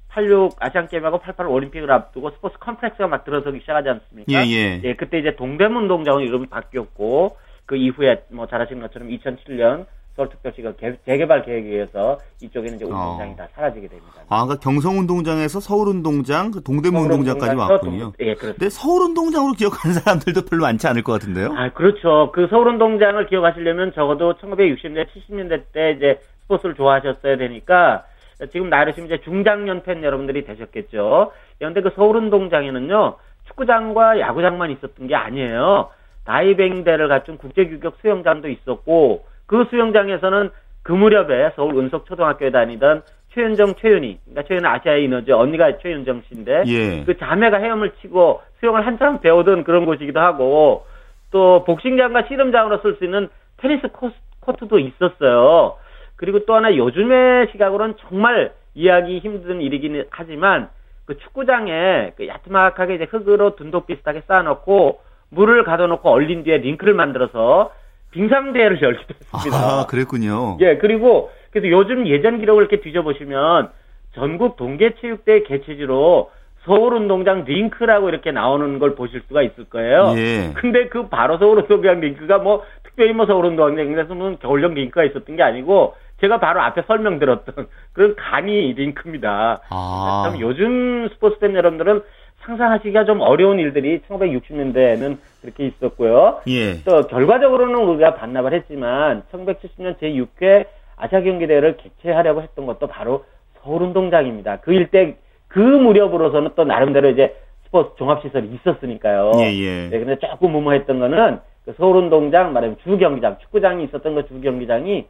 [0.10, 4.32] 86 아시안 게임하고 88 올림픽을 앞두고 스포츠 컴플렉스가 막 들어서기 시작하지 않습니까?
[4.32, 4.82] 예, 예.
[4.84, 10.74] 예, 그때 이제 동대문 운동장으로 이름이 바뀌었고 그 이후에 뭐 잘 아시는 것처럼 2007년 서울특별시가
[10.74, 13.36] 개- 재개발 계획에 의해서 이쪽에는 이제 운동장이 어.
[13.38, 14.12] 다 사라지게 됩니다.
[14.30, 18.00] 아, 그러니까 경성운동장에서 서울운동장, 그 동대문운동장까지 왔군요.
[18.00, 18.58] 동- 예, 그렇습니다.
[18.60, 21.54] 근데 서울운동장으로 기억하는 사람들도 별로 많지 않을 것 같은데요?
[21.56, 22.32] 아, 그렇죠.
[22.34, 28.04] 그 서울운동장을 기억하시려면 적어도 1960년대, 70년대 때 이제 스포츠를 좋아하셨어야 되니까
[28.52, 31.32] 지금 나이르시면 이제 중장년 팬 여러분들이 되셨겠죠.
[31.58, 33.16] 그런데 그 서울운동장에는요,
[33.48, 35.90] 축구장과 야구장만 있었던 게 아니에요.
[36.26, 40.50] 다이빙대를 갖춘 국제규격 수영장도 있었고, 그 수영장에서는
[40.82, 43.02] 그 무렵에 서울 은석초등학교에 다니던
[43.34, 45.38] 최윤정, 최윤희, 그러니까 최윤은 아시아의 인어죠.
[45.38, 47.04] 언니가 최윤정 씨인데, 예.
[47.04, 50.86] 그 자매가 헤엄을 치고 수영을 한참 배우던 그런 곳이기도 하고
[51.32, 55.76] 또 복싱장과 씨름장으로 쓸 수 있는 테니스 코스, 코트도 있었어요.
[56.16, 60.70] 그리고 또 하나 요즘의 시각으로는 정말 이해하기 힘든 일이긴 하지만
[61.06, 67.72] 그 축구장에 그 야트막하게 이제 흙으로 둔독 비슷하게 쌓아놓고 물을 가둬놓고 얼린 뒤에 링크를 만들어서
[68.12, 69.58] 빙상대회를 열기도 했습니다.
[69.58, 70.58] 아, 그랬군요.
[70.62, 73.70] 예, 그리고 그래서 요즘 예전 기록을 이렇게 뒤져보시면
[74.14, 76.32] 전국 동계체육대회 개최지로
[76.66, 80.14] 서울운동장 링크라고 이렇게 나오는 걸 보실 수가 있을 거예요.
[80.16, 80.52] 예.
[80.54, 85.96] 근데 그 바로 서울운동장 링크가 뭐 특별히 뭐 서울운동장에서 무슨 겨울용 링크가 있었던 게 아니고
[86.20, 89.62] 제가 바로 앞에 설명드렸던 그런 간이 링크입니다.
[89.70, 90.24] 아.
[90.26, 92.04] 참 요즘 스포츠 팬 여러분들은
[92.42, 96.42] 상상하시기가 좀 어려운 일들이 1960년대에는 그렇게 있었고요.
[96.48, 96.82] 예.
[96.84, 100.66] 또 결과적으로는 우리가 반납을 했지만 1970년 제6회
[100.98, 103.26] 아시아 경기 대회를 개최하려고 했던 것도 바로
[103.62, 104.58] 서울 운동장입니다.
[104.62, 105.16] 그 일대
[105.48, 109.32] 그 무렵으로서는 또 나름대로 이제 스포츠 종합 시설이 있었으니까요.
[109.38, 109.90] 예, 예.
[109.90, 114.42] 네, 근데 조금 무모했던 거는 그 서울 운동장 말하면 주 경기장, 축구장이 있었던 그 주
[114.42, 115.06] 경기장이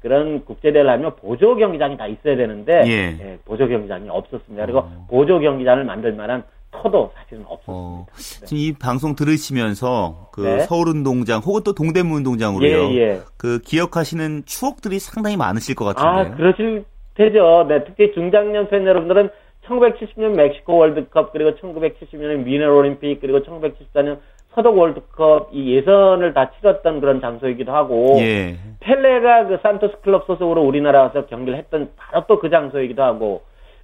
[0.00, 2.92] 그런 국제대회를 하면 보조 경기장이 다 있어야 되는데 예.
[3.24, 4.66] 예, 보조 경기장이 없었습니다.
[4.66, 8.46] 그리고 보조 경기장을 만들 만한 터도 사실은 어, 없었습니다.
[8.46, 10.60] 지금 이 방송 들으시면서 그 네.
[10.60, 12.90] 서울운동장 혹은 또 동대문운동장으로요.
[12.94, 13.20] 예, 예.
[13.36, 16.36] 그 기억하시는 추억들이 상당히 많으실 것 아, 같은데요.
[16.36, 17.66] 그러실 테죠.
[17.68, 19.30] 네, 특히 중장년 팬 여러분들은
[19.66, 24.18] 1970년 멕시코 월드컵 그리고 1970년에 미네 올림픽 그리고 1974년
[24.54, 28.56] 서독 월드컵 이 예선을 다 치렀던 그런 장소이기도 하고 예.
[28.80, 33.42] 펠레가 그 산토스 클럽 소속으로 우리나라 와서 경기를 했던 바로 또 그 장소이기도 하고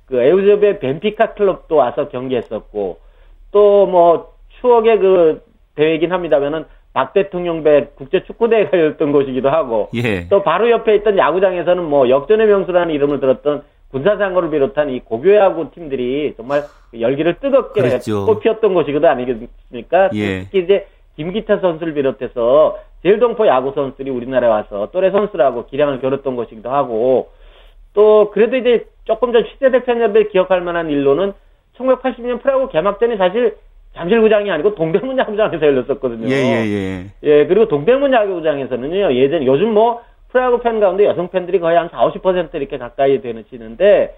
[0.08, 2.98] 그 에우제베 벤피카 클럽도 와서 경기했었고
[3.52, 5.42] 또 뭐 추억의 그
[5.76, 10.26] 대회이긴 합니다면은 박 대통령 배 국제 축구 대회가 열렸던 곳이기도 하고 예.
[10.28, 16.34] 또 바로 옆에 있던 야구장에서는 뭐 역전의 명수라는 이름을 들었던 군사상고를 비롯한 이 고교야구 팀들이
[16.36, 16.64] 정말
[16.98, 18.26] 열기를 뜨겁게 그랬죠.
[18.26, 20.10] 꽃피웠던 곳이거든 아니겠습니까?
[20.14, 20.40] 예.
[20.44, 26.70] 특히 이제 김기태 선수를 비롯해서 제일동포 야구 선수들이 우리나라에 와서 또래 선수라고 기량을 겨뤘던 곳이기도
[26.70, 27.30] 하고
[27.94, 31.32] 또 그래도 이제 조금 전 취재대 팬여들 기억할 만한 일로는
[31.76, 33.56] 1980년 프로야구 개막전이 사실
[33.94, 36.28] 잠실구장이 아니고 동대문 야구장에서 열렸었거든요.
[36.28, 37.06] 예, 예, 예.
[37.22, 42.22] 예, 그리고 동대문 야구장에서는요, 예전, 요즘 뭐, 프로야구 팬 가운데 여성 팬들이 거의 한 40,
[42.22, 44.14] 50% 이렇게 가까이 되시는데,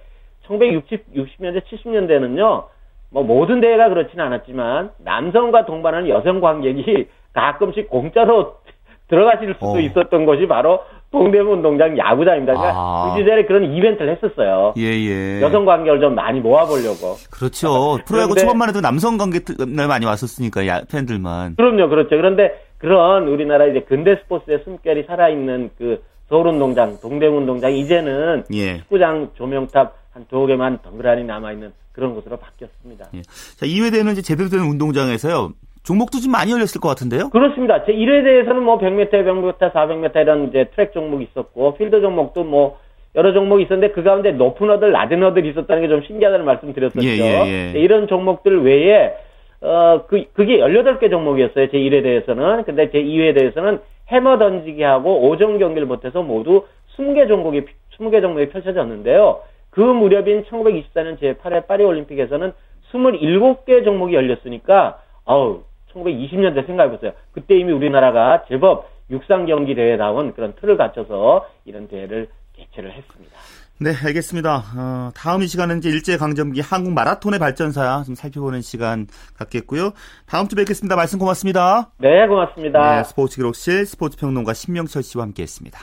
[0.46, 2.64] 1960, 60년대, 70년대는요,
[3.10, 8.56] 뭐, 모든 대회가 그렇지는 않았지만, 남성과 동반하는 여성 관객이 가끔씩 공짜로
[9.08, 9.80] 들어가실 수도 어.
[9.80, 10.80] 있었던 것이 바로
[11.10, 12.52] 동대문 운동장 야구장입니다.
[12.54, 13.12] 그러니까 아.
[13.14, 14.74] 그 시절에 그런 이벤트를 했었어요.
[14.76, 15.40] 예, 예.
[15.42, 17.16] 여성 관객을 좀 많이 모아보려고.
[17.30, 17.98] 그렇죠.
[18.06, 21.56] 프로야구 초반만 해도 남성 관객들 많이 왔었으니까, 야, 팬들만.
[21.56, 22.10] 그럼요, 그렇죠.
[22.10, 28.78] 그런데 그런 우리나라 이제 근대 스포츠의 숨결이 살아있는 그 서울운동장, 동대문운동장 이제는 예.
[28.78, 33.06] 축구장 조명탑 한 두 개만 덩그러니 남아있는 그런 곳으로 바뀌었습니다.
[33.14, 33.22] 예.
[33.22, 35.52] 자, 2회 대회는 이제 제대로 된 운동장에서요.
[35.82, 37.30] 종목도 좀 많이 열렸을 것 같은데요?
[37.30, 37.84] 그렇습니다.
[37.84, 42.78] 제 1회 대회에서는 뭐 100m, 100m, 400m 이런 이제 트랙 종목이 있었고 필드 종목도 뭐
[43.16, 47.02] 여러 종목이 있었는데 그 가운데 높은 어들, 낮은 어들이 있었다는 게 좀 신기하다는 말씀 드렸었죠.
[47.02, 47.72] 예, 예, 예.
[47.72, 49.14] 네, 이런 종목들 외에
[49.62, 51.70] 어, 그, 그게 18개 종목이었어요.
[51.70, 52.64] 제 1회 대회에서는.
[52.64, 56.64] 근데 제 2회 대회에서는 해머 던지기 하고 오전 경기를 못해서 모두
[56.96, 57.64] 20개 종목이,
[57.98, 59.40] 20개 종목이 펼쳐졌는데요.
[59.70, 62.52] 그 무렵인 1924년 제8회 파리 올림픽에서는
[62.92, 65.62] 27개 종목이 열렸으니까, 어우,
[65.94, 67.12] 1920년대 생각해보세요.
[67.32, 73.36] 그때 이미 우리나라가 제법 육상 경기 대회다운 그런 틀을 갖춰서 이런 대회를 개최를 했습니다.
[73.82, 74.62] 네, 알겠습니다.
[74.76, 79.06] 어, 다음 이 시간은 이제 일제 강점기 한국 마라톤의 발전사 좀 살펴보는 시간
[79.38, 79.92] 갖겠고요.
[80.26, 80.96] 다음 주 뵙겠습니다.
[80.96, 81.90] 말씀 고맙습니다.
[81.98, 82.96] 네, 고맙습니다.
[82.96, 85.78] 네, 스포츠 기록실 스포츠 평론가 신명철 씨와 함께했습니다.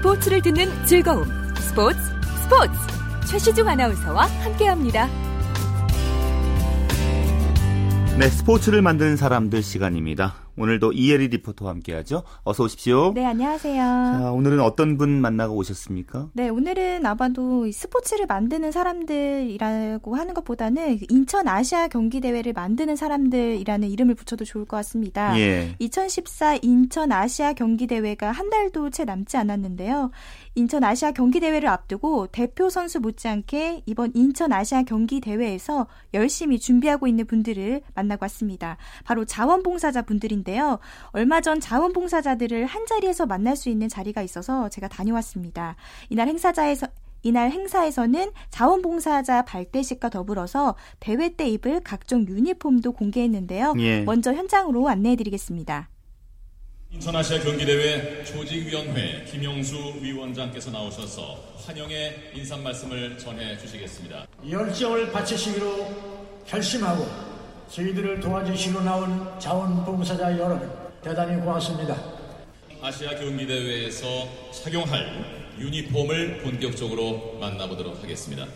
[0.00, 1.24] 스포츠를 듣는 즐거움.
[1.56, 1.98] 스포츠,
[2.42, 2.99] 스포츠.
[3.30, 5.08] 최시중 아나운서와 함께합니다.
[8.18, 10.34] 네, 스포츠를 만드는 사람들 시간입니다.
[10.58, 12.22] 오늘도 이혜리 리포터와 함께하죠.
[12.42, 13.12] 어서 오십시오.
[13.14, 13.76] 네, 안녕하세요.
[13.76, 16.28] 자, 오늘은 어떤 분 만나고 오셨습니까?
[16.34, 24.14] 네, 오늘은 아마도 스포츠를 만드는 사람들이라고 하는 것보다는 인천 아시아 경기 대회를 만드는 사람들이라는 이름을
[24.16, 25.38] 붙여도 좋을 것 같습니다.
[25.38, 25.74] 예.
[25.78, 30.10] 2014 인천 아시아 경기 대회가 한 달도 채 남지 않았는데요.
[30.54, 37.06] 인천 아시아 경기 대회를 앞두고 대표 선수 못지않게 이번 인천 아시아 경기 대회에서 열심히 준비하고
[37.06, 38.76] 있는 분들을 만나고 왔습니다.
[39.04, 40.80] 바로 자원봉사자 분들인데요.
[41.12, 45.76] 얼마 전 자원봉사자들을 한 자리에서 만날 수 있는 자리가 있어서 제가 다녀왔습니다.
[46.08, 46.88] 이날 행사자에서
[47.22, 53.74] 이날 행사에서는 자원봉사자 발대식과 더불어서 대회 때 입을 각종 유니폼도 공개했는데요.
[53.78, 54.02] 예.
[54.02, 55.90] 먼저 현장으로 안내해드리겠습니다.
[56.92, 64.26] 인천아시아 경기대회 조직위원회 김영수 위원장께서 나오셔서 환영의 인사 말씀을 전해 주시겠습니다.
[64.48, 65.86] 열정을 바치시기로
[66.46, 67.06] 결심하고
[67.70, 70.68] 저희들을 도와주시러 나온 자원봉사자 여러분
[71.00, 71.96] 대단히 고맙습니다.
[72.82, 78.46] 아시아 경기대회에서 착용할 유니폼을 본격적으로 만나보도록 하겠습니다.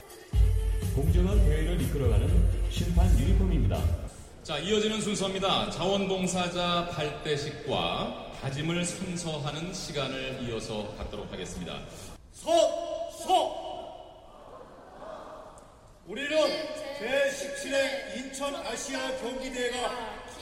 [0.96, 2.28] 공정한 대회를 이끌어가는
[2.68, 4.03] 심판 유니폼입니다.
[4.44, 5.70] 자, 이어지는 순서입니다.
[5.70, 11.80] 자원봉사자 발대식과 다짐을 선서하는 시간을 이어서 갖도록 하겠습니다.
[12.32, 12.50] 서!
[13.10, 13.64] 서!
[16.06, 16.36] 우리는
[17.00, 19.90] 제17회 인천 아시아 경기대회가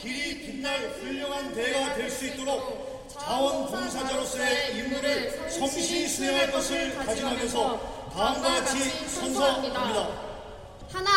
[0.01, 8.81] 길이 빛날 훌륭한 대회가 될 수 있도록 자원봉사자로서의 임무를 성실히 수행할 것을 다짐하면서 다음과 같이
[9.09, 10.32] 선서합니다.
[10.93, 11.09] 하나,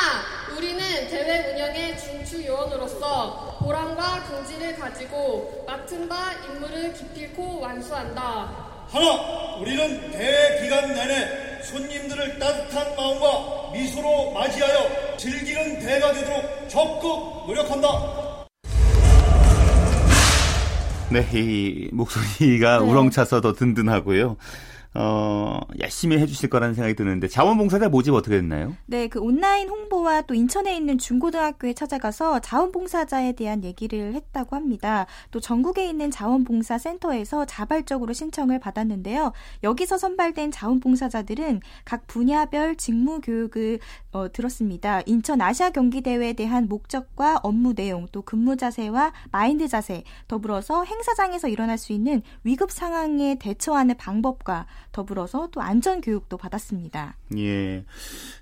[0.56, 8.22] 우리는 대회 운영의 중추 요원으로서 보람과 긍지를 가지고 맡은 바 임무를 기필코 완수한다.
[8.88, 17.90] 하나, 우리는 대회 기간 내내 손님들을 따뜻한 마음과 미소로 맞이하여 즐기는 대회가 되도록 적극 노력한다.
[21.10, 22.86] 네, 이 목소리가 네.
[22.86, 24.38] 우렁차서 더 든든하고요.
[24.98, 28.76] 어, 열심히 해주실 거라는 생각이 드는데 자원봉사자 모집 어떻게 됐나요?
[28.86, 35.06] 네, 그 온라인 홍보와 또 인천에 있는 중고등학교에 찾아가서 자원봉사자에 대한 얘기를 했다고 합니다.
[35.32, 39.34] 또 전국에 있는 자원봉사센터에서 자발적으로 신청을 받았는데요.
[39.64, 43.80] 여기서 선발된 자원봉사자들은 각 분야별 직무 교육을
[44.14, 45.02] 어, 들었습니다.
[45.06, 51.50] 인천 아시아 경기 대회에 대한 목적과 업무 내용, 또 근무 자세와 마인드 자세, 더불어서 행사장에서
[51.50, 57.16] 일어날 수 있는 위급 상황에 대처하는 방법과 더불어서 또 안전 교육도 받았습니다.
[57.38, 57.84] 예.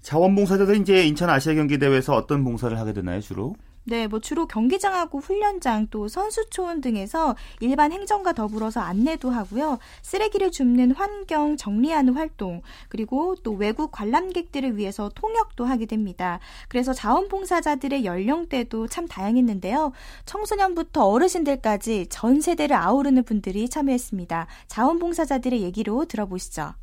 [0.01, 3.55] 자원봉사자들 이제 인천 아시아 경기 대회에서 어떤 봉사를 하게 되나요, 주로?
[3.85, 9.77] 네, 뭐 주로 경기장하고 훈련장 또 선수촌 등에서 일반 행정과 더불어서 안내도 하고요.
[10.01, 16.39] 쓰레기를 줍는 환경 정리하는 활동, 그리고 또 외국 관람객들을 위해서 통역도 하게 됩니다.
[16.69, 19.91] 그래서 자원봉사자들의 연령대도 참 다양했는데요.
[20.25, 24.47] 청소년부터 어르신들까지 전 세대를 아우르는 분들이 참여했습니다.
[24.67, 26.73] 자원봉사자들의 얘기로 들어보시죠.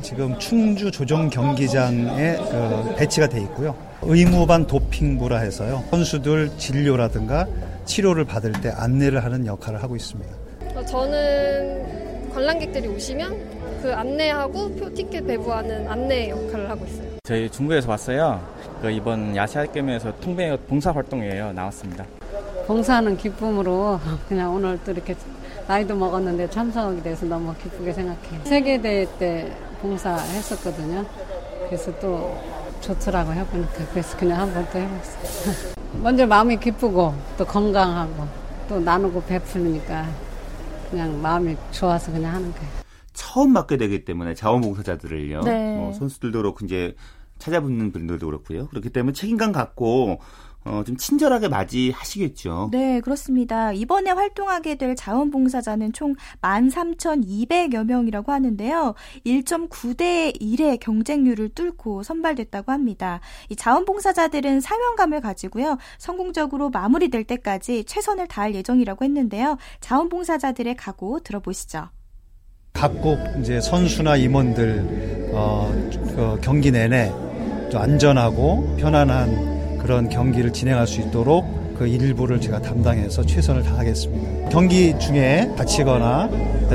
[0.00, 3.74] 지금 충주 조정 경기장에 그 배치가 돼 있고요.
[4.02, 5.82] 의무반 도핑부라 해서요.
[5.90, 7.46] 선수들 진료라든가
[7.86, 10.32] 치료를 받을 때 안내를 하는 역할을 하고 있습니다.
[10.76, 13.36] 어, 저는 관람객들이 오시면
[13.82, 17.08] 그 안내하고 표 티켓 배부하는 안내 역할을 하고 있어요.
[17.24, 18.40] 저희 중국에서 왔어요.
[18.80, 21.52] 그 이번 야시아 게임에서 통배 봉사 활동이에요.
[21.52, 22.06] 나왔습니다.
[22.68, 23.98] 봉사하는 기쁨으로
[24.28, 25.16] 그냥 오늘 또 이렇게
[25.66, 28.40] 나이도 먹었는데 참석하게 돼서 너무 기쁘게 생각해요.
[28.44, 31.04] 세계대회 때 봉사했었거든요.
[31.66, 32.36] 그래서 또
[32.80, 35.74] 좋더라고 해보니까 그래서 그냥 한 번 또 해봤어요.
[36.02, 38.26] 먼저 마음이 기쁘고 또 건강하고
[38.68, 40.06] 또 나누고 베풀니까
[40.90, 42.68] 그냥 마음이 좋아서 그냥 하는 거예요.
[43.12, 45.40] 처음 맡게 되기 때문에 자원봉사자들을요.
[45.42, 45.76] 네.
[45.76, 46.94] 뭐 선수들도 그렇고 이제
[47.38, 48.68] 찾아뵙는 분들도 그렇고요.
[48.68, 50.20] 그렇기 때문에 책임감 갖고
[50.64, 52.68] 어, 좀 친절하게 맞이하시겠죠.
[52.72, 53.72] 네, 그렇습니다.
[53.72, 58.94] 이번에 활동하게 될 자원봉사자는 총 13,200여 명이라고 하는데요.
[59.24, 63.20] 1.9대 1의 경쟁률을 뚫고 선발됐다고 합니다.
[63.48, 65.78] 이 자원봉사자들은 사명감을 가지고요.
[65.98, 69.56] 성공적으로 마무리될 때까지 최선을 다할 예정이라고 했는데요.
[69.80, 71.88] 자원봉사자들의 각오 들어보시죠.
[72.74, 75.70] 각국 이제 선수나 임원들 어,
[76.14, 77.10] 그 경기 내내
[77.70, 84.50] 좀 안전하고 편안한 그런 경기를 진행할 수 있도록 그 일부를 제가 담당해서 최선을 다하겠습니다.
[84.50, 86.28] 경기 중에 다치거나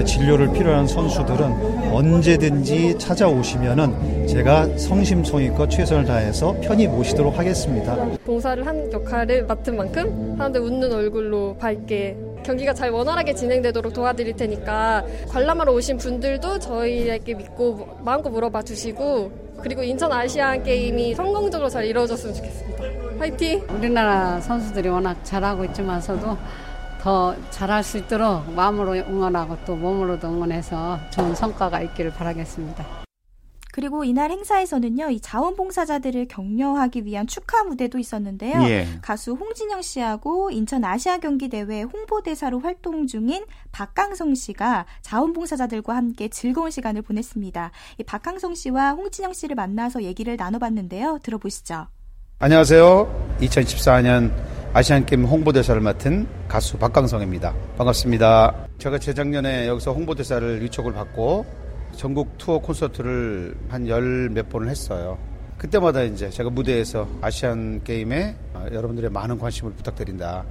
[0.03, 7.95] 진료를 필요한 선수들은 언제든지 찾아오시면은 제가 성심성의껏 최선을 다해서 편히 모시도록 하겠습니다.
[8.25, 15.05] 봉사를 한 역할을 맡은 만큼 사람들 웃는 얼굴로 밝게 경기가 잘 원활하게 진행되도록 도와드릴 테니까
[15.29, 22.33] 관람하러 오신 분들도 저희에게 믿고 마음껏 물어봐 주시고 그리고 인천 아시안 게임이 성공적으로 잘 이루어졌으면
[22.33, 23.04] 좋겠습니다.
[23.19, 23.65] 화이팅!
[23.69, 26.37] 우리나라 선수들이 워낙 잘하고 있지만서도
[27.01, 33.05] 더 잘할 수 있도록 마음으로 응원하고 또 몸으로도 응원해서 좋은 성과가 있기를 바라겠습니다.
[33.71, 38.61] 그리고 이날 행사에서는요, 이 자원봉사자들을 격려하기 위한 축하 무대도 있었는데요.
[38.69, 38.87] 예.
[39.01, 46.71] 가수 홍진영 씨하고 인천 아시아 경기 대회 홍보대사로 활동 중인 박강성 씨가 자원봉사자들과 함께 즐거운
[46.71, 47.71] 시간을 보냈습니다.
[47.99, 51.19] 이 박강성 씨와 홍진영 씨를 만나서 얘기를 나눠봤는데요.
[51.21, 51.87] 들어보시죠.
[52.39, 53.37] 안녕하세요.
[53.39, 54.29] 2014년
[54.73, 57.53] 아시안게임 홍보대사를 맡은 가수 박강성입니다.
[57.77, 58.67] 반갑습니다.
[58.77, 61.45] 제가 재작년에 여기서 홍보대사를 위촉을 받고
[61.95, 65.17] 전국 투어 콘서트를 한 열 몇 번을 했어요.
[65.57, 68.35] 그때마다 이제 제가 무대에서 아시안 게임에
[68.73, 70.43] 여러분들의 많은 관심을 부탁드린다.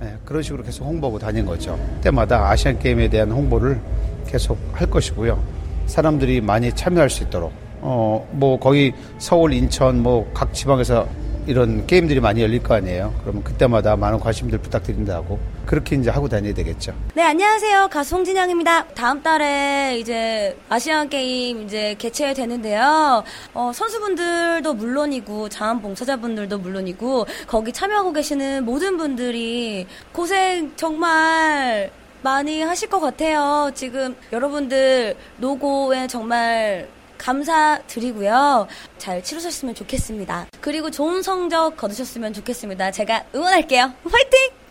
[0.00, 1.76] 네, 그런 식으로 계속 홍보하고 다닌 거죠.
[2.02, 3.80] 때마다 아시안 게임에 대한 홍보를
[4.28, 5.42] 계속 할 것이고요.
[5.86, 7.52] 사람들이 많이 참여할 수 있도록
[7.82, 11.08] 어 뭐 거기 서울, 인천 뭐 각 지방에서
[11.46, 13.14] 이런 게임들이 많이 열릴 거 아니에요.
[13.22, 16.94] 그러면 그때마다 많은 관심들 부탁드린다고 그렇게 이제 하고 다녀야 되겠죠.
[17.14, 17.88] 네, 안녕하세요.
[17.88, 18.88] 가수 홍진영입니다.
[18.88, 23.24] 다음 달에 이제 아시안 게임 이제 개최되는데요.
[23.54, 31.90] 어, 선수분들도 물론이고 자원봉사자분들도 물론이고 거기 참여하고 계시는 모든 분들이 고생 정말
[32.22, 33.72] 많이 하실 것 같아요.
[33.74, 36.88] 지금 여러분들 노고에 정말
[37.22, 38.66] 감사드리고요.
[38.98, 40.46] 잘 치르셨으면 좋겠습니다.
[40.60, 42.90] 그리고 좋은 성적 거두셨으면 좋겠습니다.
[42.90, 43.92] 제가 응원할게요.
[44.04, 44.62] 화이팅!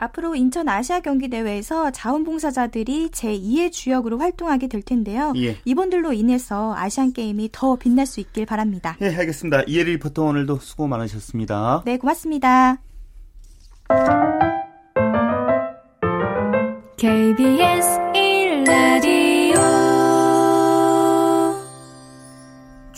[0.00, 5.34] 앞으로 인천 아시아 경기 대회에서 자원봉사자들이 제2의 주역으로 활동하게 될 텐데요.
[5.36, 5.58] 예.
[5.66, 8.96] 이번들로 인해서 아시안 게임이 더 빛날 수 있길 바랍니다.
[9.02, 9.64] 예, 알겠습니다.
[9.66, 11.82] 이혜리 리포터 오늘도 수고 많으셨습니다.
[11.84, 12.78] 네, 고맙습니다.
[16.96, 19.19] KBS 1라디오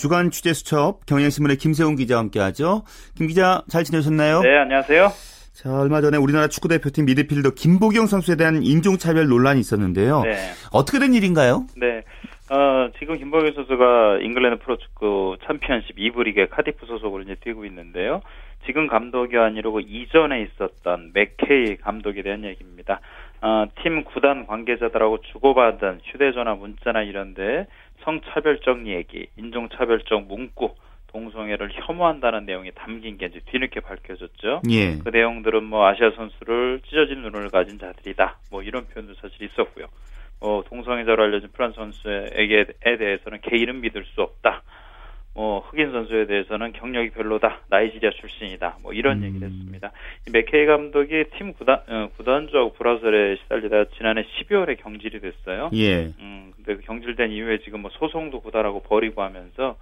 [0.02, 2.82] 주간 취재 수첩 경향신문의 김세훈 기자와 함께하죠.
[3.16, 4.40] 김 기자 잘 지내셨나요?
[4.40, 5.10] 네, 안녕하세요.
[5.52, 10.22] 자, 얼마 전에 우리나라 축구 대표팀 미드필더 김보경 선수에 대한 인종차별 논란이 있었는데요.
[10.22, 10.32] 네.
[10.72, 11.66] 어떻게 된 일인가요?
[11.76, 12.02] 네.
[12.50, 18.22] 어, 지금 김보경 선수가 잉글랜드 프로축구 챔피언십 2부 리그 카디프 소속으로 이제 뛰고 있는데요.
[18.66, 22.98] 지금 감독이 아니고 이전에 있었던 맥케이 감독에 대한 얘기입니다.
[23.40, 27.66] 어, 팀 구단 관계자들하고 주고받은 휴대전화 문자나 이런데
[28.04, 30.74] 성차별적 얘기, 인종차별적 문구,
[31.08, 34.62] 동성애를 혐오한다는 내용이 담긴 게 이제 뒤늦게 밝혀졌죠.
[34.70, 34.98] 예.
[34.98, 38.38] 그 내용들은 뭐 아시아 선수를 찢어진 눈을 가진 자들이다.
[38.50, 39.86] 뭐 이런 표현도 사실 있었고요.
[40.40, 44.62] 뭐 동성애자로 알려진 프란스 선수에게 대해서는 개인은 믿을 수 없다.
[45.34, 47.60] 뭐 흑인 선수에 대해서는 경력이 별로다.
[47.68, 48.78] 나이지리아 출신이다.
[48.82, 49.24] 뭐 이런 음.
[49.24, 49.90] 얘기를 했습니다.
[50.28, 55.70] 이 맥케이 감독이 팀 구단 어, 구단주하고 불화설에 시달리다 지난해 12월에 경질이 됐어요.
[55.74, 56.12] 예.
[56.18, 59.76] 음, 근데 그 경질된 이후에 지금 뭐 소송도 구단하고 벌이고 하면서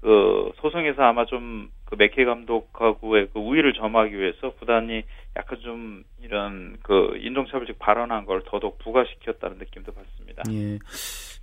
[0.00, 5.02] 그 소송에서 아마 좀 그 맥케이 감독하고의 그 우위를 점하기 위해서 구단이
[5.36, 10.44] 약간 좀 이런 그 인종차별적 발언한 걸 더더욱 부과시켰다는 느낌도 받습니다.
[10.52, 10.78] 예.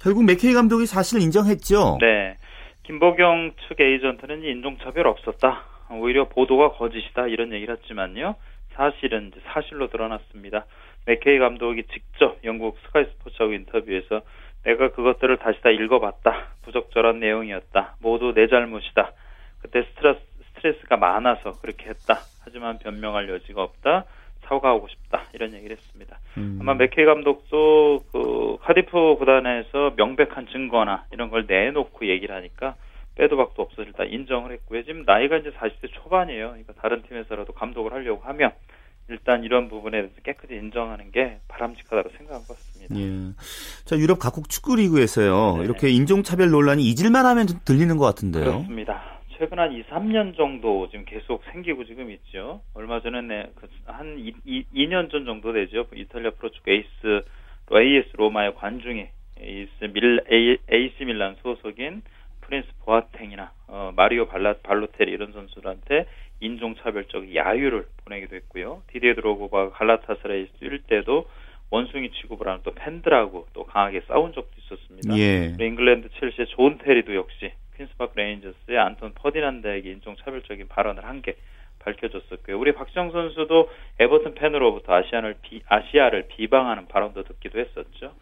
[0.01, 1.97] 결국 맥케이 감독이 사실 인정했죠.
[1.99, 2.37] 네.
[2.87, 5.65] 김보경 측 에이전트는 인종차별 없었다.
[5.91, 7.27] 오히려 보도가 거짓이다.
[7.27, 8.35] 이런 얘기를 했지만요.
[8.75, 10.65] 사실은 사실로 드러났습니다.
[11.05, 14.21] 맥케이 감독이 직접 영국 스카이 스포츠하고 인터뷰에서
[14.63, 16.53] 내가 그것들을 다시 다 읽어봤다.
[16.63, 17.97] 부적절한 내용이었다.
[18.01, 19.11] 모두 내 잘못이다.
[19.61, 20.21] 그때 스트레스,
[20.53, 22.19] 스트레스가 많아서 그렇게 했다.
[22.45, 24.05] 하지만 변명할 여지가 없다.
[24.47, 25.23] 사과하고 싶다.
[25.33, 26.19] 이런 얘기를 했습니다.
[26.37, 26.57] 음.
[26.61, 32.75] 아마 맥케이 감독도 그 카디프 구단에서 명백한 증거나 이런 걸 내놓고 얘기를 하니까
[33.15, 34.83] 빼도 박도 없어 일단 인정을 했고요.
[34.83, 36.49] 지금 나이가 이제 40대 초반이에요.
[36.49, 38.51] 그러니까 다른 팀에서라도 감독을 하려고 하면
[39.09, 42.95] 일단 이런 부분에 대해서 깨끗이 인정하는 게 바람직하다고 생각한 것 같습니다.
[42.95, 43.33] 예.
[43.85, 45.57] 자, 유럽 각국 축구 리그에서요.
[45.57, 45.63] 네.
[45.63, 48.43] 이렇게 인종차별 논란이 잊을만 하면 좀 들리는 것 같은데요.
[48.43, 49.16] 그렇습니다.
[49.37, 52.61] 최근 한 2, 3년 정도 지금 계속 생기고 지금 있죠.
[52.73, 53.51] 얼마 전에 네,
[53.85, 55.85] 그한 2, 2, 년전 정도 되죠.
[55.93, 57.23] 이탈리아 프로축구 에이스
[57.71, 59.07] AS 로마의 관중이
[59.39, 62.01] 에이스 밀 에이, 에이스 밀란 소속인
[62.41, 66.07] 프린스 보아텡이나 어, 마리오 발라, 발로텔리 이런 선수들한테
[66.39, 68.81] 인종차별적 야유를 보내기도 했고요.
[68.87, 71.27] 디디에 드록바가 갈라타사라이 뛸 때도
[71.69, 75.17] 원숭이 취급을 하는 또 팬들하고 또 강하게 싸운 적도 있었습니다.
[75.17, 75.55] 예.
[75.59, 81.35] 잉글랜드 첼시의 존 테리도 역시 퀸스파크 레인저스의 안톤 퍼디난드에게 인종차별적인 발언을 한 게
[81.87, 82.59] 밝혀졌었고요.
[82.59, 83.69] 우리 박지성 선수도
[83.99, 88.13] 에버튼 팬으로부터 아시아를 비, 아시아를 비방하는 발언도 듣기도 했었죠.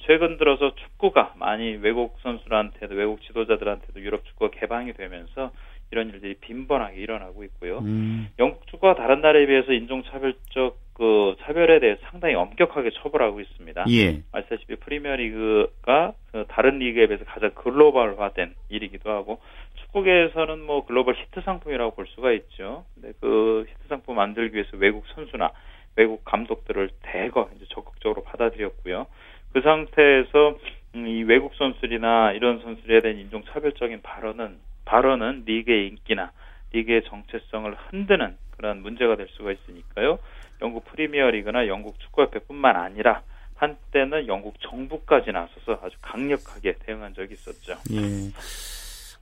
[0.00, 5.52] 최근 들어서 축구가 많이 외국 선수들한테도 외국 지도자들한테도 유럽 축구가 개방이 되면서
[5.90, 7.78] 이런 일들이 빈번하게 일어나고 있고요.
[7.78, 8.28] 음.
[8.38, 13.84] 영국 축구가 다른 나라에 비해서 인종차별적 그 차별에 대해 상당히 엄격하게 처벌하고 있습니다.
[13.90, 14.22] 예.
[14.32, 19.40] 아시다시피 프리미어리그가 그 다른 리그에 비해서 가장 글로벌화된 리그이기도 하고
[19.74, 22.84] 축구계에서는 뭐 글로벌 히트 상품이라고 볼 수가 있죠.
[22.94, 25.50] 근데 그 히트 상품 만들기 위해서 외국 선수나
[25.96, 29.06] 외국 감독들을 대거 이제 적극적으로 받아들였고요.
[29.52, 30.58] 그 상태에서
[30.94, 36.30] 음, 이 외국 선수들이나 이런 선수들에 대한 인종 차별적인 발언은 발언은 리그의 인기나
[36.74, 40.18] 리그의 정체성을 흔드는 그런 문제가 될 수가 있으니까요.
[40.60, 43.22] 영국 프리미어리그나 영국 축구협회뿐만 아니라
[43.54, 47.74] 한때는 영국 정부까지 나서서 아주 강력하게 대응한 적이 있었죠.
[47.92, 48.32] 예.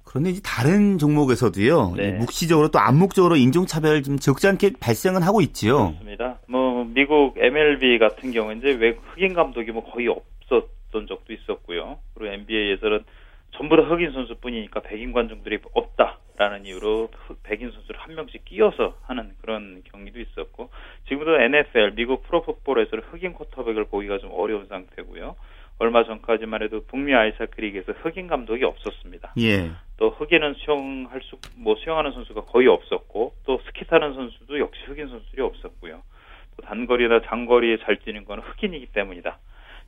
[0.05, 1.95] 그런데 이제 다른 종목에서도요.
[1.97, 2.13] 네.
[2.13, 5.89] 묵시적으로 또 암묵적으로 인종차별 좀 적지 않게 발생은 하고 있지요.
[5.89, 6.39] 그렇습니다.
[6.49, 11.99] 뭐 미국 MLB 같은 경우 이제 왜 흑인 감독이 뭐 거의 없었던 적도 있었고요.
[12.15, 13.05] 그리고 NBA에서는
[13.57, 18.97] 전부 다 흑인 선수뿐이니까 백인 관중들이 없다 라는 이유로 흑- 백인 선수를 한 명씩 끼워서
[19.07, 20.71] 하는 그런 경기도 있었고
[21.09, 25.37] 지금도 NFL 미국 프로풋볼에서는 흑인 쿼터백을 보기가 좀 어려운 상태고요.
[25.79, 29.35] 얼마 전까지만 해도 북미 아이스하키 리그에서 흑인 감독이 없었습니다.
[29.39, 29.71] 예.
[29.99, 35.09] 또 흑인은 수영할 수, 뭐 수영하는 선수가 거의 없었고 또 스키 타는 선수도 역시 흑인
[35.09, 36.03] 선수들이 없었고요.
[36.57, 39.39] 또 단거리나 장거리에 잘 뛰는 건 흑인이기 때문이다.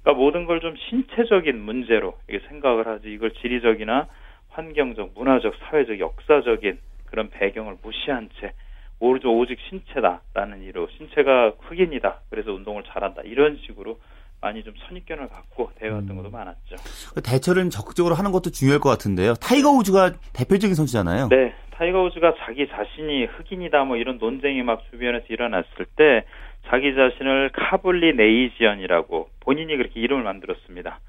[0.04, 4.06] 그러니까 모든 걸 좀 신체적인 문제로 이게 생각을 하지 이걸 지리적이나
[4.54, 8.52] 환경적, 문화적, 사회적, 역사적인 그런 배경을 무시한 채
[9.00, 12.20] 오직 오직 신체다라는 이유로 신체가 흑인이다.
[12.30, 13.22] 그래서 운동을 잘한다.
[13.24, 13.98] 이런 식으로
[14.40, 16.76] 많이 좀 선입견을 갖고 대응했던 것도 많았죠.
[17.14, 19.34] 그 대처를 적극적으로 하는 것도 중요할 것 같은데요.
[19.34, 21.28] 타이거 우즈가 대표적인 선수잖아요.
[21.28, 26.24] 네, 타이거 우즈가 자기 자신이 흑인이다 뭐 이런 논쟁이 막 주변에서 일어났을 때
[26.68, 31.00] 자기 자신을 Cablinasian이라고 본인이 그렇게 이름을 만들었습니다.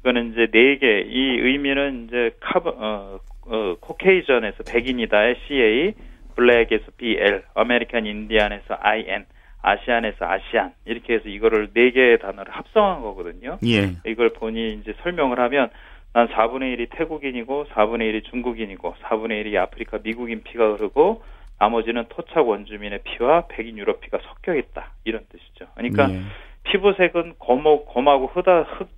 [0.00, 5.94] 이거는 이제 네 개, 이 의미는 이제 Cab, 어, 어, Caucasian에서 백인이다의 CA,
[6.36, 9.26] black에서 BL, American Indian에서 IN,
[9.62, 13.58] Asian에서 Asian 이렇게 해서 이거를 네 개의 단어를 합성한 거거든요.
[13.66, 13.92] 예.
[14.06, 15.68] 이걸 본인이 이제 설명을 하면
[16.12, 21.22] 난 4분의 1이 태국인이고 4분의 1이 중국인이고 4분의 1이 아프리카 미국인 피가 흐르고
[21.58, 25.66] 나머지는 토착 원주민의 피와 백인 유럽 피가 섞여 있다 이런 뜻이죠.
[25.74, 26.20] 그러니까 예.
[26.64, 28.88] 피부색은 검고 검하고 흑다 흑, 흑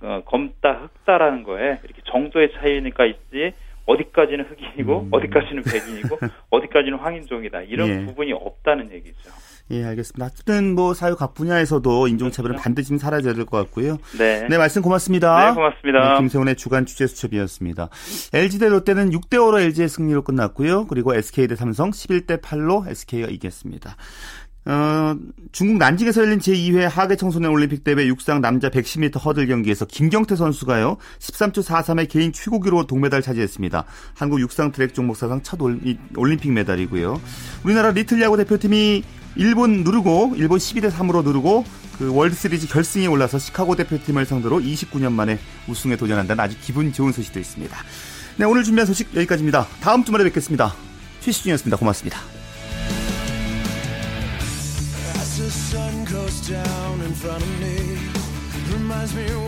[0.00, 3.52] 어, 검다 흑다라는 거에 이렇게 정도의 차이니까 있지
[3.86, 6.18] 어디까지는 흑인이고 어디까지는 백인이고
[6.50, 8.04] 어디까지는 황인종이다 이런 예.
[8.06, 9.30] 부분이 없다는 얘기죠.
[9.72, 10.26] 예, 알겠습니다.
[10.26, 13.96] 어쨌든 뭐 사회 각 분야에서도 인종차별은 반드시 좀 사라져야 될 것 같고요.
[14.16, 14.46] 네.
[14.48, 15.48] 네, 말씀 고맙습니다.
[15.50, 16.12] 네, 고맙습니다.
[16.12, 17.88] 네, 김세훈의 주간 취재 수첩이었습니다.
[18.32, 20.86] LG 대 롯데는 6대 5로 LG의 승리로 끝났고요.
[20.86, 23.96] 그리고 SK 대 삼성 11대 8로 SK가 이겼습니다.
[24.66, 25.16] 어,
[25.52, 30.96] 중국 난징에서 열린 제2회 하계 청소년 올림픽 대회 육상 남자 110m 허들 경기에서 김경태 선수가요.
[31.20, 33.84] 13초 43의 개인 최고 기록으로 동메달 차지했습니다.
[34.14, 35.60] 한국 육상 트랙 종목 사상 첫
[36.16, 37.20] 올림픽 메달이고요.
[37.64, 39.04] 우리나라 리틀 야구 대표팀이
[39.36, 41.64] 일본 누르고 일본 12대 3으로 누르고
[41.98, 45.38] 그 월드 시리즈 결승에 올라서 시카고 대표팀을 상대로 29년 만에
[45.68, 47.76] 우승에 도전한다는 아주 기분 좋은 소식도 있습니다.
[48.38, 49.66] 네, 오늘 준비한 소식 여기까지입니다.
[49.80, 50.74] 다음 주말에 뵙겠습니다.
[51.20, 51.76] 최시중이었습니다.
[51.76, 52.35] 고맙습니다.
[57.26, 57.98] Front of me,
[58.72, 59.45] reminds me